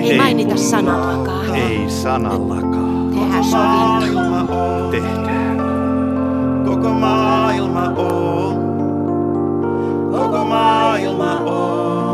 [0.00, 1.54] Ei Ei mainita sanallakaan.
[1.54, 3.10] Ei sanallakaan.
[3.10, 4.20] Tehdään sovinto.
[4.54, 4.90] On.
[4.90, 5.59] Tehdään.
[6.80, 8.56] Koko maailma on.
[10.12, 12.09] Koko maailma on.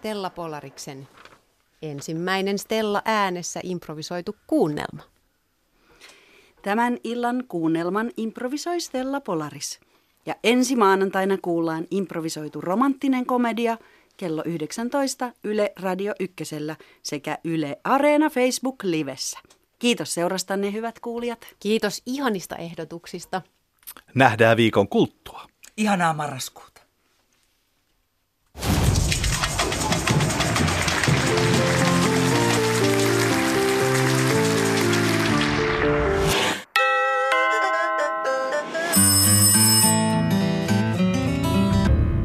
[0.00, 1.08] Stella Polariksen
[1.82, 5.02] ensimmäinen Stella äänessä improvisoitu kuunnelma.
[6.62, 9.80] Tämän illan kuunnelman improvisoi Stella Polaris.
[10.26, 13.78] Ja ensi maanantaina kuullaan improvisoitu romanttinen komedia
[14.16, 19.38] kello 19 Yle Radio Ykkösellä sekä Yle Areena Facebook Livessä.
[19.78, 21.46] Kiitos seurastanne hyvät kuulijat.
[21.58, 23.42] Kiitos ihanista ehdotuksista.
[24.14, 25.46] Nähdään viikon kulttua.
[25.76, 26.69] Ihanaa marraskuuta.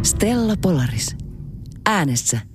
[0.03, 1.15] Stella Polaris.
[1.85, 2.54] Äänessä